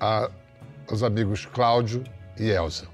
a, 0.00 0.30
aos 0.88 1.02
amigos 1.02 1.44
Cláudio 1.44 2.02
e 2.38 2.48
Elza. 2.48 2.88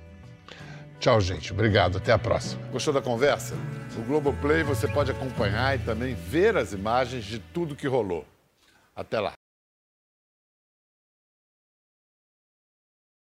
Tchau, 0.98 1.20
gente. 1.20 1.52
Obrigado. 1.52 1.98
Até 1.98 2.10
a 2.10 2.18
próxima. 2.18 2.60
Gostou 2.72 2.92
da 2.92 3.00
conversa? 3.00 3.54
No 3.96 4.02
Globoplay 4.02 4.64
você 4.64 4.88
pode 4.88 5.12
acompanhar 5.12 5.76
e 5.76 5.84
também 5.84 6.12
ver 6.12 6.56
as 6.56 6.72
imagens 6.72 7.24
de 7.24 7.38
tudo 7.38 7.76
que 7.76 7.86
rolou. 7.86 8.26
Até 8.96 9.20
lá. 9.20 9.37